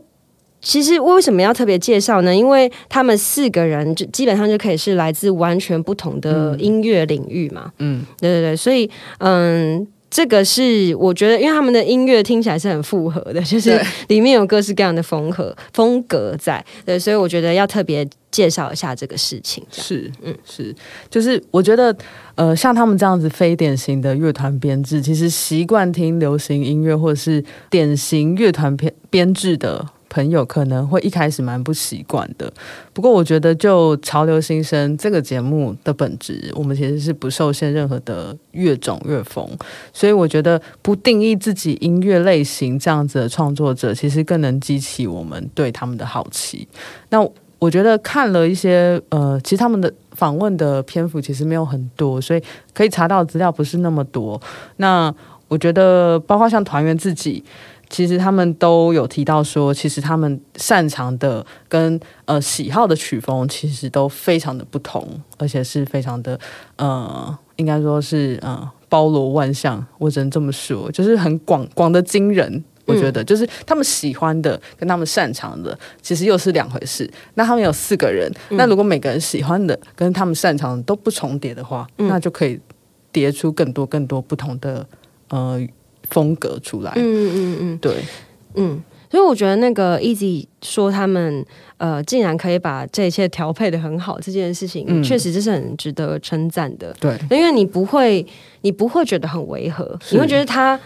[0.65, 2.33] 其实为什么要特别介绍呢？
[2.33, 7.73] 因为他们四个人就基本上就可以是来自完全不同的音乐领域嘛。
[7.79, 13.87] 嗯，对对对，所以嗯，这个是我觉得，因为他们的音乐听起来是很复合的， 就是对。
[14.09, 19.65] 里面有各式各样的风格风格在，对，所以我觉得要特别介绍一下这个事情。
[19.71, 20.75] 是，嗯，是，
[21.09, 21.97] 就是我觉得，
[22.35, 29.83] 呃，像他们这样子非典型的乐团编制，其实习惯听流行音乐或者是典型乐团编编制的
[30.13, 32.53] 朋友，可能会一开始蛮不习惯的。
[32.93, 39.49] 不过，我觉得就《潮流新生》这个节目的本质，我们其实是不受限任何的乐种乐风，
[39.95, 46.69] 所以我觉得不定义自己音乐类型这样子的创作者，其实更能激起我们对他们的好奇。
[47.09, 47.27] 那
[47.59, 52.43] 我觉得看了一些呃，其实他们的访问的篇幅其实没有很多，所以
[52.75, 54.39] 可以查到资料不是那么多。
[54.77, 55.15] 那
[55.49, 57.45] 我觉得，包括像团员自己，
[57.93, 66.41] 其实他们都有提到说，其实他们擅长的跟呃喜好的曲风其实都非常的不同，而且是非常的
[66.77, 69.87] 呃，应该说是呃包罗万象。
[69.99, 72.65] 我只能这么说，就是很广广的惊人。
[72.85, 77.09] 我觉得就是他们喜欢的跟他们擅长的，其实又是两回事。
[77.35, 82.59] 那他们有四个人，那如果每个人喜欢的跟他们擅长的都不重叠的话，那就可以
[83.13, 84.85] 叠出更多更多不同的
[85.29, 85.65] 呃
[86.13, 86.93] 风格出来。
[86.95, 87.03] 嗯
[87.35, 87.97] 嗯嗯对，
[88.55, 91.45] 嗯，所以我觉得那个 Easy 说他们
[91.79, 96.95] 呃竟然可以把这一切调配的很好，这件事情、嗯确实这是很值得称赞的。
[97.01, 98.25] 对，因为你不会，
[98.61, 100.79] 你不会觉得很违和，你会觉得他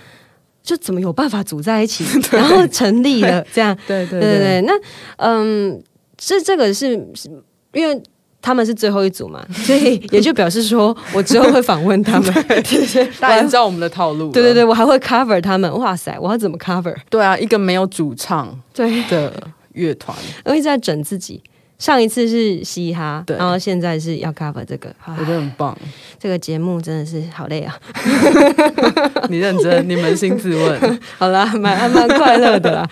[0.63, 3.77] 就怎么有办法组在一起， 然后成立了这样。
[3.87, 4.73] 对对对对对，那
[5.19, 5.83] 嗯，
[6.17, 7.29] 这这个是是
[7.73, 8.03] 因为。
[8.47, 14.31] 他们是最后一组嘛， 所以也就表示说我之后会访问他们，对 对对， 大家知道我们的套路。
[14.31, 15.69] 对对对，，我还会 cover 他们。
[15.77, 16.95] 哇塞，我要怎么 cover？
[17.11, 19.33] 对啊，一个没有主唱对，的
[19.73, 21.43] 乐团，我一直在整自己。
[21.81, 24.89] 上一次是嘻哈，对然后现在是要 cover 这个，
[25.19, 25.77] 我觉得很棒。
[26.21, 27.77] 这个节目真的是好累啊。
[29.29, 31.01] 你认真，你扪心自问。
[31.19, 32.89] 好啦，蛮还蛮快乐的啦。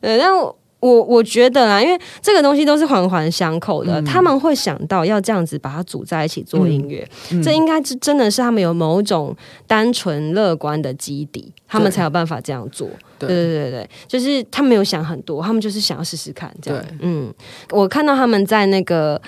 [0.00, 7.08] 呃，但我我我觉得啦，因为这个东西都是环环相扣的，他们会想到要这样子把它组在一起做音乐，
[7.42, 9.34] 这应该是真的是他们有某种
[9.66, 12.86] 单纯乐观的基底，他们才有办法这样做。
[13.18, 16.84] 对对对对对，就是他们没有想很多，他们就是想要试试看这样。
[17.00, 17.32] 嗯，
[17.70, 19.18] 我看到他们在那个。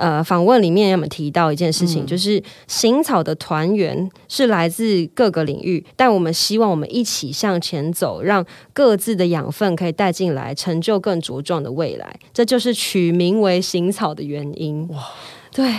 [0.00, 12.18] 呃，访问里面有没有提到一件事情，就是行草的团员是来自各个领域，但我们希望我们一起向前走，让各自的养分可以带进来，成就更茁壮的未来。
[12.32, 14.88] 这就是取名为行草的原因。
[14.88, 15.04] 哇，
[15.52, 15.72] 对，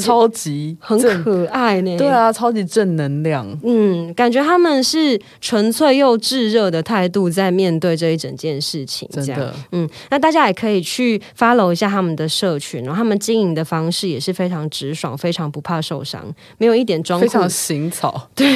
[0.00, 1.96] 超级很，可爱呢。
[1.96, 3.46] 对，啊，超级正能量。
[3.64, 9.26] 嗯，感觉他们是纯粹又炙热的态度在面对这一整件事情，这样。
[9.26, 16.24] 真的，嗯，那大家也可以去 follow 一下他们的社群，然后他们经营的方式也是非常直爽，非常不怕受伤，
[16.58, 18.28] 没有一点装酷，非常行草。
[18.34, 18.46] 对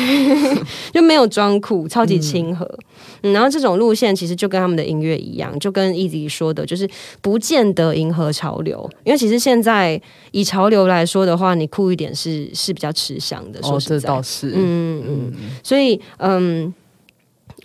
[0.92, 2.64] 就没有装酷，超级亲和。
[3.22, 6.88] 嗯然后这种路线其实就跟他们的音乐一样，就跟 Easy 说的，就是
[7.22, 10.00] 不见得迎合潮流，因为其实现在
[10.32, 13.62] 以潮流来说的话，你酷一点是是比较吃香的。
[13.62, 14.50] 说哦，实在，这倒是。
[14.50, 16.72] 嗯嗯嗯，所以嗯，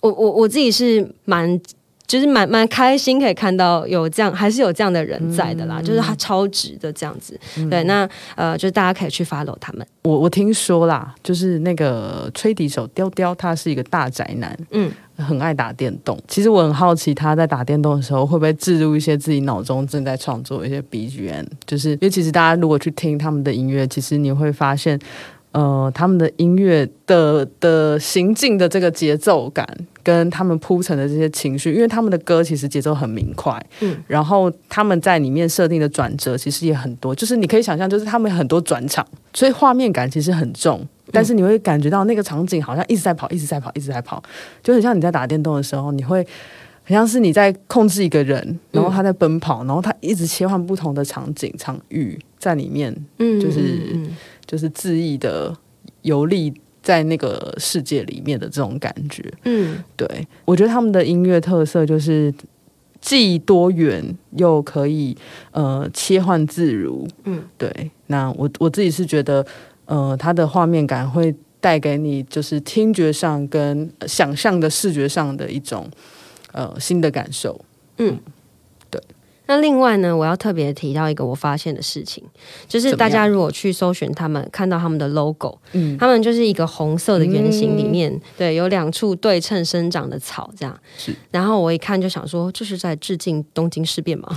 [0.02, 1.60] 我我我自己是蛮。
[2.08, 5.82] 就是蛮蛮开心，可以看到有这样，还是有这样的人在的啦。
[5.82, 7.38] 就是他超值的这样子，
[7.68, 7.84] 对。
[7.86, 9.86] 那呃，就是大家可以去 follow 他们。
[10.04, 16.18] 我我听说啦，就是那个吹笛手雕雕，他是一个大宅男，嗯，很爱打电动。
[16.28, 21.46] 其实我很好奇，他在打电动的时候会不会置入一些自己脑中正在创作一些 BGM？
[21.66, 25.00] 就是因为其实大家如果去听他们的音乐，其实你会发现。
[25.56, 29.66] 呃他们的音乐的的行进的这个节奏感，
[30.04, 40.86] 跟他们铺陈的这些情绪，因为他们的歌其实节奏很明快，嗯，然后他们在里面设定的转折其实也很多，就是你可以想象，就是他们很多转场，所以画面感其实很重。
[41.12, 44.22] 但是你会感觉到那个场景好像一直在跑，一直在跑，一直在跑，
[44.62, 46.26] 就很像你在打电动的时候，你会
[46.84, 53.60] 很像是你在控制一个人，然后他在奔跑，然后他一直切换不同的场景场域在里面，嗯就是
[53.94, 54.10] 嗯
[54.48, 55.56] 就是恣意的
[56.02, 59.24] 游历在那个世界里面的这种感觉。
[59.44, 60.08] 嗯对
[60.46, 62.34] 我觉得他们的音乐特色就是
[63.02, 65.16] 既多元又可以
[65.52, 67.08] 呃切换自如。
[67.26, 67.92] 嗯，对。
[68.08, 69.46] 那我我自己是觉得，
[69.86, 75.90] 呃，它的画面感会带给你就是听觉上跟想象的视觉上的一种
[76.52, 77.60] 呃新的感受。
[77.98, 78.35] 嗯，对。
[79.48, 82.24] 那另外呢，我要特别提到一个我发现的事情，
[82.68, 90.78] 就是大家如果去搜寻他们，看到他们的 logo，嗯，他们就是一个红色的圆形，里面、对有两处对称生长的草，这样。
[90.98, 91.14] 是。
[91.32, 94.30] 然后我一看就想说，这是在致敬东京事变吗？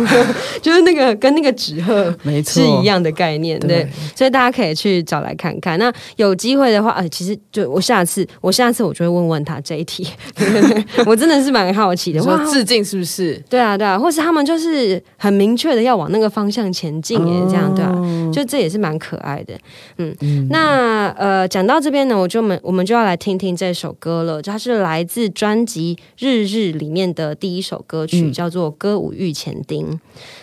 [0.60, 3.68] 就是那个跟那个纸鹤没错，是一样的概念，对。
[3.68, 5.78] 对所以大家可以去找来看看。
[5.78, 10.06] 那有机会的话，呃，其实就我下次，我下次我就会问问他这一题，
[11.06, 12.20] 我真的是蛮好奇的。
[12.20, 13.40] 你哇说致敬是不是？
[13.48, 19.52] 对啊，对啊，或是他们就是很明确的要往那个方向前进，耶，这样对啊，哦就这也是蛮可爱的。
[19.98, 29.86] 嗯，嗯那呃，讲到这边呢，我就们我们就要来听听这首歌了，它是来自专辑《日日》里面的第一首歌曲，嗯叫做《歌舞御前丁》。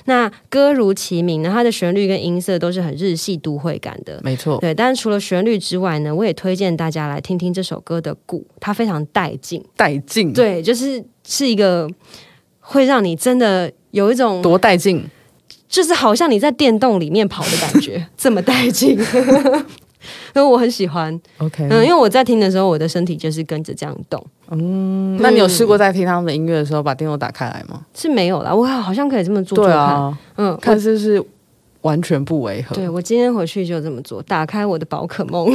[0.06, 4.22] 那歌如其名呢，它的旋律跟音色都是很日系都会感的。
[4.24, 9.64] 没错，对，但是除了旋律之外呢，我也推荐大家来听听这首歌的鼓，它非常带劲。
[9.76, 11.89] 带劲，，对，就是是一个
[12.60, 15.04] 会让你真的有一种，多带劲。
[15.68, 18.98] 就是好像你在电动里面跑的感觉， 这么带劲。
[20.34, 27.82] 所以我很喜欢，OK，嗯，因为我在听的时候，我的身体就是跟着这样动，嗯，那你有试过在听他们的音乐的时候把电动打开来吗？
[27.96, 31.22] 是没有啦，我好像可以这么做做看，对啊，嗯，看是不是
[31.82, 32.76] 完全不违和。
[32.76, 35.50] 对我今天回去就这么做，打开我的宝可梦，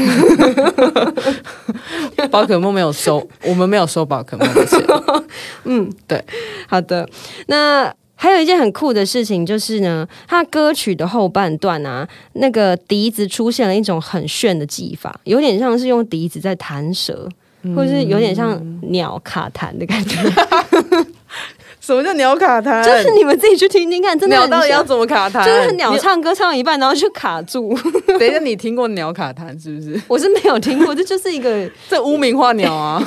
[2.30, 4.80] 宝可梦没有收，我们没有收宝可梦的钱。
[5.64, 6.22] 嗯，对
[6.68, 7.08] 好的，
[7.46, 7.94] 那。
[8.22, 17.26] 还有一件很酷的事情就是呢，它歌曲的后半段啊，那个笛子出现了一种很炫的技法，有点像是用笛子在弹舌，
[17.74, 18.60] 或者是有点像
[18.90, 20.18] 鸟卡弹的感觉。
[21.80, 22.84] 什么叫鸟卡弹？
[22.84, 25.42] 就是你们自己去听听看，真的鸟到底要怎么卡弹？
[25.46, 27.74] 就是鸟唱歌唱一半，然后就卡住。
[28.06, 29.98] 等一下，你听过鸟卡弹是不是？
[30.06, 33.02] 我是没有听过，这就是一个 这污名化鸟啊。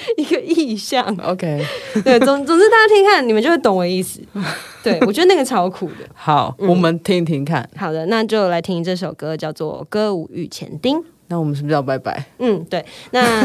[0.16, 1.04] 一个意象。
[1.22, 1.64] OK，
[2.04, 4.20] 对，总总之大家听看，你们就会懂我意思。
[4.82, 5.94] 对我觉得那个超酷的。
[6.14, 7.68] 好，嗯我们听听看。
[7.76, 10.98] 好的，那就来听这首歌，叫做《歌舞御前丁》。
[11.30, 12.24] 那我们是不是要拜拜？
[12.38, 12.84] 嗯，对。
[13.10, 13.44] 那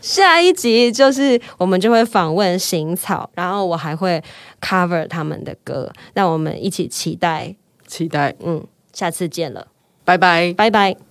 [0.00, 4.22] 下一集就是我们就会访问行草，然后我还会
[4.60, 7.54] cover 他们的歌，让我们一起期待。
[7.86, 9.68] 期待，嗯，下次见了，
[10.04, 10.52] 拜拜。
[10.56, 11.05] 拜拜。